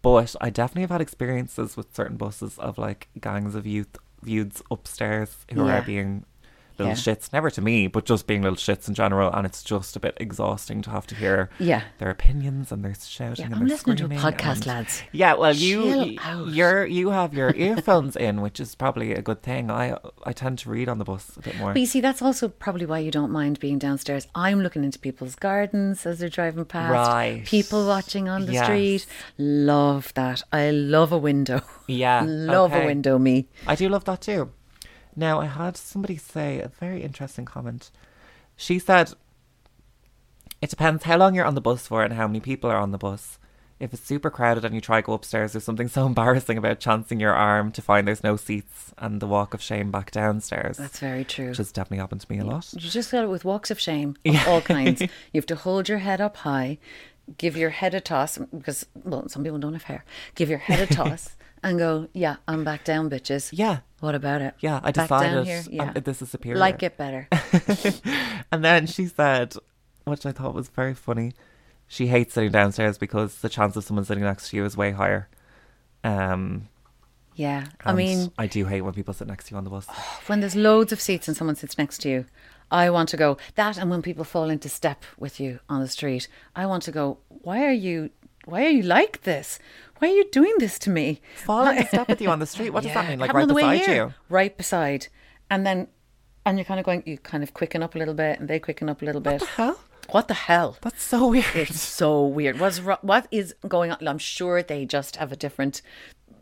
[0.02, 4.62] But I definitely have had experiences with certain buses of like gangs of youth youths
[4.70, 5.78] upstairs who Yeah.
[5.78, 6.24] are being
[6.78, 6.98] little Yeah.
[6.98, 10.00] shits, never to me, but just being little shits in general, and it's just a
[10.00, 11.82] bit exhausting to have to hear Yeah.
[11.98, 15.02] their opinions and their shouting Yeah, and I'm listening to a podcast, and- lads.
[15.12, 16.48] Yeah, well, you Chill y- out.
[16.48, 19.70] you're you have your earphones in, which is probably a good thing.
[19.70, 21.72] I I tend to read on the bus a bit more.
[21.72, 24.26] But you see, that's also probably why you don't mind being downstairs.
[24.34, 26.92] I'm looking into people's gardens as they're driving past.
[26.92, 27.44] Right.
[27.44, 28.64] People watching on the Yes.
[28.66, 29.06] street.
[29.38, 30.42] Love that.
[30.52, 31.60] I love a window.
[31.86, 32.82] Yeah, love okay.
[32.82, 33.46] a window, me.
[33.66, 34.50] I do love that too.
[35.16, 37.90] Now, I had somebody say a very interesting comment.
[38.54, 39.14] She said,
[40.60, 42.90] It depends how long you're on the bus for and how many people are on
[42.92, 43.38] the bus.
[43.78, 46.80] If it's super crowded and you try to go upstairs, there's something so embarrassing about
[46.80, 50.76] chancing your arm to find there's no seats and the walk of shame back downstairs.
[50.76, 51.48] That's very true.
[51.48, 52.72] which has definitely happened to me a lot.
[52.72, 55.00] You just got it with walks of shame of all kinds.
[55.32, 56.78] You have to hold your head up high,
[57.36, 60.04] give your head a toss because well, some people don't have hair.
[60.34, 61.35] Give your head a toss
[61.68, 63.50] and go, yeah, I'm back down, bitches.
[63.52, 64.54] Yeah, What about it?
[64.60, 65.62] yeah, I Back decided here?
[65.80, 66.58] um, this is superior.
[66.58, 67.28] Like it better.
[68.52, 69.54] And then she said,
[70.04, 71.32] which I thought was very funny,
[71.88, 74.92] she hates sitting downstairs because the chance of someone sitting next to you is way
[74.92, 75.28] higher.
[76.04, 76.68] Um,
[77.34, 77.66] Yeah.
[77.84, 79.86] I mean, I do hate when people sit next to you on the bus.
[80.26, 82.24] when there's loads of seats and someone sits next to you,
[82.70, 83.76] I want to go that.
[83.78, 87.18] And when people fall into step with you on the street, I want to go.
[87.28, 88.10] Why are you?
[88.46, 89.58] Why are you like this?
[89.98, 91.20] Why are you doing this to me?
[91.34, 92.70] Fall into step with you on the street.
[92.70, 93.18] What does that mean?
[93.18, 94.14] Like happened right on the way beside you?
[94.28, 95.08] right beside,
[95.50, 95.88] and then,
[96.44, 97.02] and you're kind of going.
[97.06, 99.40] You kind of quicken up a little bit, and they quicken up a little bit.
[99.40, 99.80] What the hell?
[100.10, 100.76] What the hell?
[100.82, 101.44] That's so weird.
[101.56, 102.60] It's so weird.
[102.60, 104.06] What's what is going on?
[104.06, 105.82] I'm sure they just have a different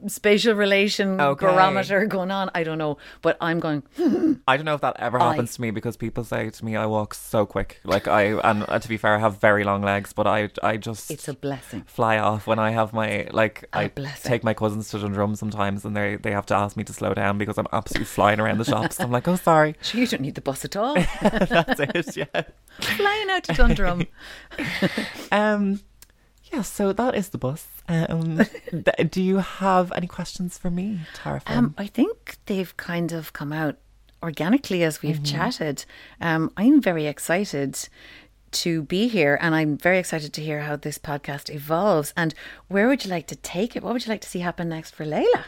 [0.07, 1.47] spatial relation Okay.
[1.47, 2.51] barometer going on.
[2.55, 3.83] I don't know, but I'm going.
[4.47, 6.77] I don't know if that ever I- happens to me because people say to me
[6.77, 7.81] I walk so quick.
[7.85, 10.77] Like I and uh, to be fair, I have very long legs, but I I
[10.77, 11.85] just It's a blessing.
[11.87, 14.29] fly off when I have my like A I blessing.
[14.29, 17.15] take my cousins to Dundrum sometimes and they they have to ask me to slow
[17.15, 19.01] down because I'm absolutely flying around the shops.
[19.01, 20.95] I'm like, oh sorry, Sure, you don't need the bus at all.
[21.23, 22.17] that's it.
[22.17, 22.43] Yeah.
[22.81, 24.07] Flying out to Dundrum.
[25.33, 25.81] Um.
[26.55, 26.63] Yeah.
[26.63, 27.67] So that is the bus.
[27.89, 28.39] Um.
[28.71, 31.43] th- do you have any questions for me, Tara?
[31.47, 33.77] Um, I think they've kind of come out
[34.23, 35.37] organically as we've Mm-hmm.
[35.37, 35.85] chatted.
[36.21, 37.89] Um, I'm very excited
[38.53, 42.15] to be here and I'm very excited to hear how this podcast evolves.
[42.17, 42.35] And
[42.69, 43.83] where would you like to take it?
[43.83, 45.45] What would you like to see happen next for Laylah?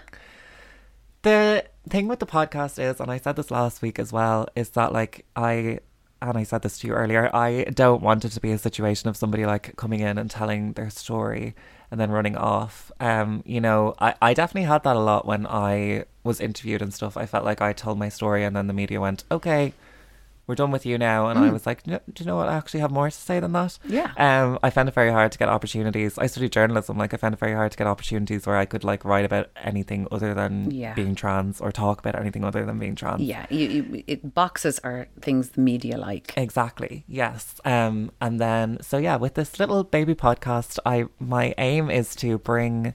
[1.22, 4.70] The thing with the podcast is, and I said this last week as well, is
[4.70, 5.78] that like I
[6.22, 9.08] and I said this to you earlier, I don't want it to be a situation
[9.08, 11.54] of somebody like coming in and telling their story
[11.90, 12.90] and then running off.
[13.00, 16.92] Um, you know, I, I definitely had that a lot when I was interviewed and
[16.92, 17.16] stuff.
[17.16, 19.74] I felt like I told my story and then the media went, Okay,
[20.46, 21.26] we're done with you now.
[21.28, 22.48] And I was like, "No, do you know what?
[22.48, 23.78] I actually have more to say than that.
[23.86, 24.12] Yeah.
[24.16, 26.18] Um, I found it very hard to get opportunities.
[26.18, 26.96] I studied journalism.
[26.96, 29.50] Like, I found it very hard to get opportunities where I could like write about
[29.56, 30.94] anything other than Yeah.
[30.94, 33.22] being trans or talk about anything other than being trans.
[33.22, 36.32] Yeah, you, you, it, boxes are things the media like.
[36.36, 37.04] Exactly.
[37.08, 37.60] Yes.
[37.64, 42.38] Um and then so yeah, with this little baby podcast, I my aim is to
[42.38, 42.94] bring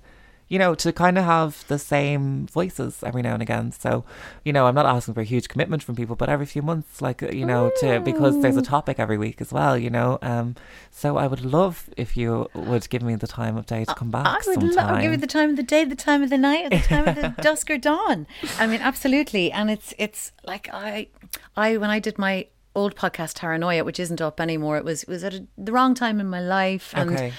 [0.52, 3.72] you know, to kind of have the same voices every now and again.
[3.72, 4.04] So,
[4.44, 7.02] you know, I'm not asking for a huge commitment from people, but every few months,
[7.02, 10.20] like, you know, to because there's a topic every week as well, you know.
[10.22, 10.56] Um,
[10.92, 14.12] so I would love if you would give me the time of day to come
[14.12, 14.76] back I would sometime.
[14.76, 17.08] love give you the time of the day, the time of the night, the time
[17.08, 18.28] of the dusk or dawn.
[18.60, 19.54] I mean, absolutely.
[19.54, 21.08] And it's it's like I
[21.56, 25.10] I when I did my old podcast Taranoia, which isn't up anymore, it was it
[25.10, 27.34] was at a, the wrong time in my life and Okay.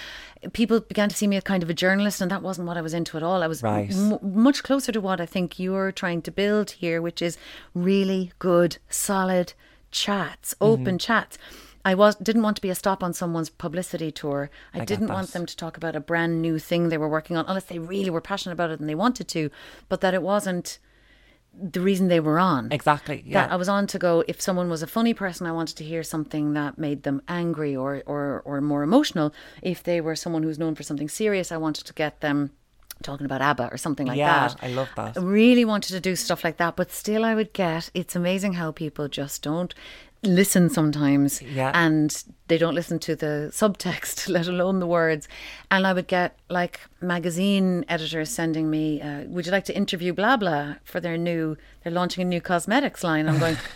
[0.53, 2.80] People began to see me as kind of a journalist and that wasn't what I
[2.82, 3.43] was into at all.
[3.43, 3.90] I was Right.
[3.93, 7.38] m- much closer to what I think you're trying to build here, which is
[7.74, 9.53] really good, solid
[9.90, 10.72] chats, Mm-hmm.
[10.72, 11.38] open chats.
[11.84, 14.51] I was didn't want to be a stop on someone's publicity tour.
[14.72, 17.36] I, get didn't want them to talk about a brand new thing they were working
[17.36, 19.51] on, unless they really were passionate about it and they wanted to,
[19.88, 20.78] but that it wasn't
[21.55, 22.72] the reason they were on.
[22.72, 23.22] Exactly.
[23.26, 23.42] Yeah.
[23.42, 24.24] That I was on to go.
[24.26, 27.76] If someone was a funny person, I wanted to hear something that made them angry
[27.76, 29.32] or or or more emotional.
[29.61, 32.50] If they were someone who's known for something serious, I wanted to get them
[33.03, 34.57] talking about ABBA or something like yeah, that.
[34.62, 35.18] I love that.
[35.18, 37.90] I really wanted to do stuff like that, but still, I would get.
[37.94, 39.74] It's amazing how people just don't
[40.22, 41.72] listen sometimes, Yeah.
[41.74, 45.28] and they don't listen to the subtext, let alone the words.
[45.70, 50.12] And I would get like magazine editors sending me, uh, "Would you like to interview
[50.12, 51.56] blah blah for their new?
[51.82, 53.56] They're launching a new cosmetics line." I'm going.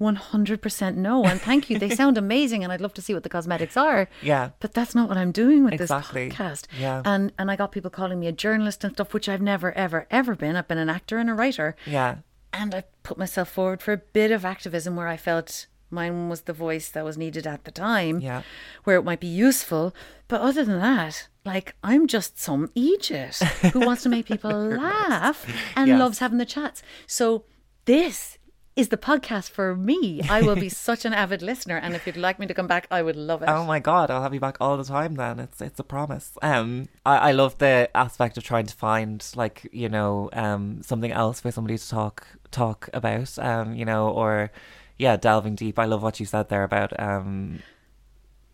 [0.00, 3.28] 100% no and thank you they sound amazing and I'd love to see what the
[3.28, 4.50] cosmetics are Yeah.
[4.58, 6.28] but that's not what I'm doing with Exactly.
[6.28, 7.00] this podcast Yeah.
[7.04, 10.06] and and I got people calling me a journalist and stuff which I've never ever
[10.10, 12.16] ever been I've been an actor and a writer yeah.
[12.54, 16.42] And I put myself forward for a bit of activism where I felt mine was
[16.42, 18.42] the voice that was needed at the time, Yeah.
[18.84, 19.94] where it might be useful.
[20.28, 23.42] But other than that, like I'm just some Egypt
[23.72, 24.50] who wants to make people
[24.86, 25.46] laugh
[25.76, 25.98] and Yes.
[26.00, 26.82] loves having the chats.
[27.06, 27.44] So
[27.84, 28.38] this
[28.76, 30.20] is the podcast for me.
[30.28, 32.88] I will be such an avid listener, and if you'd like me to come back,
[32.90, 33.48] I would love it.
[33.48, 35.38] Oh my god, I'll have you back all the time then.
[35.38, 36.36] It's it's a promise.
[36.42, 41.12] Um I, I love the aspect of trying to find like, you know, um something
[41.12, 43.38] else for somebody to talk talk about.
[43.38, 44.50] Um, you know, or
[44.98, 45.78] yeah, delving deep.
[45.78, 47.60] I love what you said there about um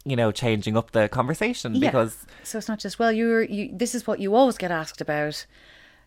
[0.05, 1.91] you know, changing up the conversation Yeah.
[1.91, 3.71] because So it's not just well, you're you.
[3.73, 5.47] This is what you always get asked about.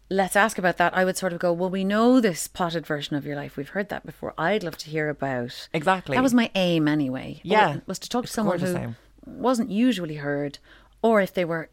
[0.10, 0.96] Let's ask about that.
[0.98, 3.56] I would sort of go, well, we know this potted version of your life.
[3.56, 4.34] We've heard that before.
[4.38, 5.70] I'd love to hear about.
[5.74, 6.16] Exactly.
[6.18, 7.40] That was my aim anyway.
[7.44, 7.78] Yeah.
[7.88, 10.60] was to talk to It's someone who wasn't usually heard,
[11.02, 11.70] or if they were,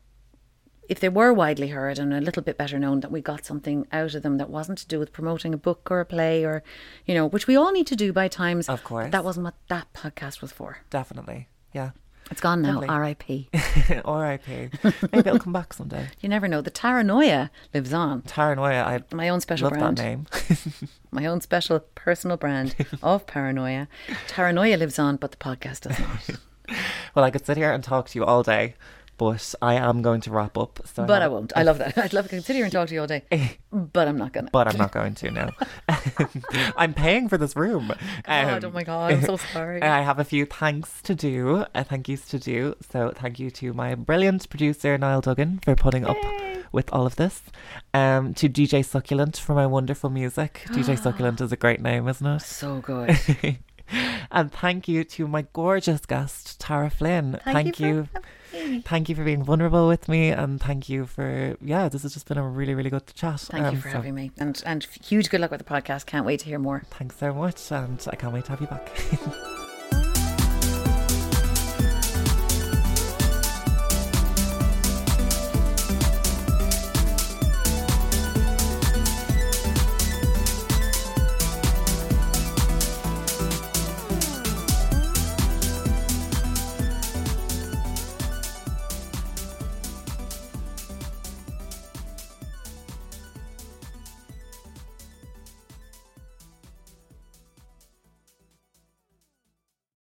[0.90, 3.86] if they were widely heard and a little bit better known, that we got something
[3.92, 6.62] out of them that wasn't to do with promoting a book or a play or,
[7.06, 8.68] you know, which we all need to do by times.
[8.68, 9.10] Of course.
[9.12, 10.78] That wasn't what that podcast was for.
[10.90, 11.48] definitely.
[11.72, 11.90] Yeah.
[12.30, 12.80] It's gone now.
[12.84, 13.48] R.I.P.
[14.04, 14.50] R.I.P.
[14.84, 16.08] Maybe it'll come back someday.
[16.20, 16.60] You never know.
[16.60, 18.22] The Taranoia lives on.
[18.22, 19.96] Taranoia, I My own special love brand.
[19.98, 20.26] that name.
[21.10, 23.88] My own special personal brand of paranoia.
[24.28, 26.76] Taranoia lives on, but the podcast does not.
[27.14, 28.74] well, I could sit here and talk to you all day,
[29.20, 30.80] but I am going to wrap up.
[30.92, 31.52] So But I have- won't.
[31.54, 31.96] I love that.
[31.98, 33.22] I'd love to consider and talk to you all day.
[33.70, 34.50] But I'm not gonna.
[34.50, 35.50] but I'm not going to now.
[36.82, 37.92] I'm paying for this room.
[38.24, 39.80] God, Um, oh my god, I'm so sorry.
[39.98, 42.74] I have a few thanks to do, uh, thank yous to do.
[42.90, 46.16] So thank you to my brilliant producer Niall Duggan for putting up
[46.72, 47.42] with all of this.
[47.94, 50.52] Um, to DJ Succulent for my wonderful music.
[50.76, 52.42] DJ Succulent is a great name, isn't it?
[52.42, 53.16] So good.
[54.30, 57.38] and thank you to my gorgeous guest Tara Flynn.
[57.44, 58.08] Thank you you.
[58.12, 58.24] for me.
[58.84, 61.88] Thank you for being vulnerable with me, and thank you for yeah.
[61.88, 63.40] This has just been a really, really good chat.
[63.40, 64.30] Thank you Um, for so having me.
[64.38, 66.06] And and huge good luck with the podcast.
[66.06, 66.82] Can't wait to hear more.
[66.90, 68.90] Thanks so much, and I can't wait to have you back.